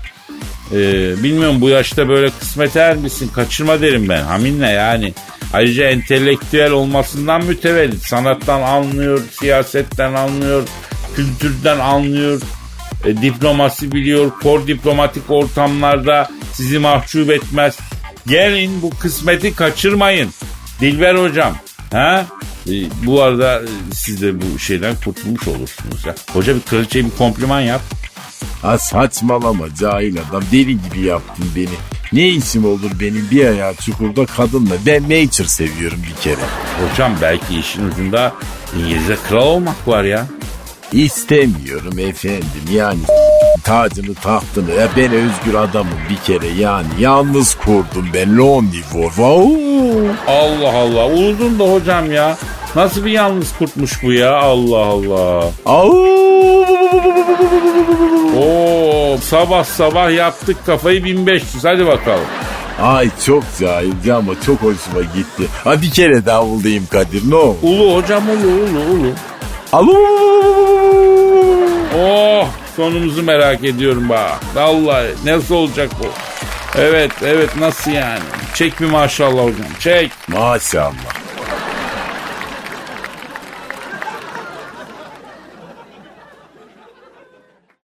Ee, 0.71 1.23
bilmiyorum 1.23 1.61
bu 1.61 1.69
yaşta 1.69 2.09
böyle 2.09 2.29
kısmet 2.39 2.75
er 2.75 2.95
misin? 2.95 3.31
Kaçırma 3.35 3.81
derim 3.81 4.09
ben. 4.09 4.23
Haminle 4.23 4.69
yani. 4.69 5.13
Ayrıca 5.53 5.83
entelektüel 5.89 6.71
olmasından 6.71 7.45
mütevellit. 7.45 8.07
Sanattan 8.07 8.61
anlıyor, 8.61 9.21
siyasetten 9.39 10.13
anlıyor, 10.13 10.63
kültürden 11.15 11.79
anlıyor. 11.79 12.41
E, 13.05 13.21
diplomasi 13.21 13.91
biliyor. 13.91 14.31
Kor 14.43 14.67
diplomatik 14.67 15.23
ortamlarda 15.29 16.29
sizi 16.53 16.79
mahcup 16.79 17.29
etmez. 17.29 17.77
Gelin 18.27 18.81
bu 18.81 18.89
kısmeti 18.89 19.55
kaçırmayın. 19.55 20.29
Dilber 20.79 21.15
hocam. 21.15 21.55
Ha? 21.91 22.25
E, 22.69 22.73
bu 23.05 23.21
arada 23.21 23.61
e, 23.61 23.67
siz 23.93 24.21
de 24.21 24.41
bu 24.41 24.59
şeyden 24.59 24.95
kurtulmuş 25.05 25.47
olursunuz 25.47 26.05
ya. 26.05 26.15
Hoca 26.33 26.55
bir 26.55 26.61
kraliçeye 26.61 27.05
bir 27.05 27.11
kompliman 27.17 27.61
yap. 27.61 27.81
Ha 28.61 28.77
saçmalama 28.77 29.75
cahil 29.79 30.17
adam 30.29 30.43
deli 30.51 30.77
gibi 30.81 31.01
yaptın 31.01 31.45
beni. 31.55 31.67
Ne 32.13 32.27
işim 32.27 32.65
olur 32.65 32.91
benim 32.99 33.27
bir 33.31 33.45
ayağı 33.45 33.75
çukurda 33.75 34.25
kadınla. 34.25 34.75
Ben 34.85 35.03
nature 35.03 35.47
seviyorum 35.47 35.99
bir 36.09 36.21
kere. 36.21 36.41
Hocam 36.81 37.11
belki 37.21 37.59
işin 37.59 37.89
ucunda 37.89 38.33
İngilizce 38.79 39.15
kral 39.29 39.47
olmak 39.47 39.87
var 39.87 40.03
ya. 40.03 40.27
İstemiyorum 40.93 41.99
efendim 41.99 42.65
yani 42.71 42.99
tacını 43.63 44.15
tahtını. 44.15 44.71
Ya 44.71 44.87
ben 44.97 45.11
özgür 45.11 45.53
adamım 45.53 45.97
bir 46.09 46.15
kere 46.15 46.47
yani. 46.47 46.87
Yalnız 46.99 47.55
kurdum 47.55 48.07
ben 48.13 48.37
lonely 48.37 48.81
wolf. 48.81 49.19
Allah 50.27 50.77
Allah. 50.77 51.05
Uludun 51.05 51.59
da 51.59 51.63
hocam 51.73 52.11
ya. 52.11 52.37
Nasıl 52.75 53.05
bir 53.05 53.11
yalnız 53.11 53.57
kurtmuş 53.57 54.03
bu 54.03 54.11
ya? 54.11 54.35
Allah 54.35 54.85
Allah. 54.85 55.45
Oo 58.37 59.17
sabah 59.21 59.63
sabah 59.63 60.13
yaptık 60.13 60.65
kafayı 60.65 61.03
1500. 61.03 61.65
Hadi 61.65 61.85
bakalım. 61.87 62.25
Ay 62.81 63.09
çok 63.25 63.43
cahilce 63.59 64.13
ama 64.13 64.33
çok 64.45 64.57
hoşuma 64.57 65.01
gitti. 65.15 65.43
Ha 65.63 65.81
bir 65.81 65.91
kere 65.91 66.25
daha 66.25 66.45
bulayım 66.45 66.87
Kadir 66.91 67.29
ne 67.31 67.35
olur. 67.35 67.55
Ulu 67.63 67.95
hocam 67.95 68.23
ulu 68.29 68.47
ulu 68.47 68.99
ulu. 68.99 69.11
Alo. 69.73 70.72
Oh 71.97 72.47
sonumuzu 72.75 73.23
merak 73.23 73.63
ediyorum 73.63 74.09
bak. 74.09 74.39
Vallahi 74.55 75.07
nasıl 75.25 75.55
olacak 75.55 75.89
bu? 75.99 76.07
Evet 76.79 77.11
evet 77.25 77.55
nasıl 77.55 77.91
yani? 77.91 78.19
Çek 78.53 78.79
mi 78.79 78.87
maşallah 78.87 79.43
hocam 79.43 79.67
çek. 79.79 80.11
Maşallah 80.27 81.22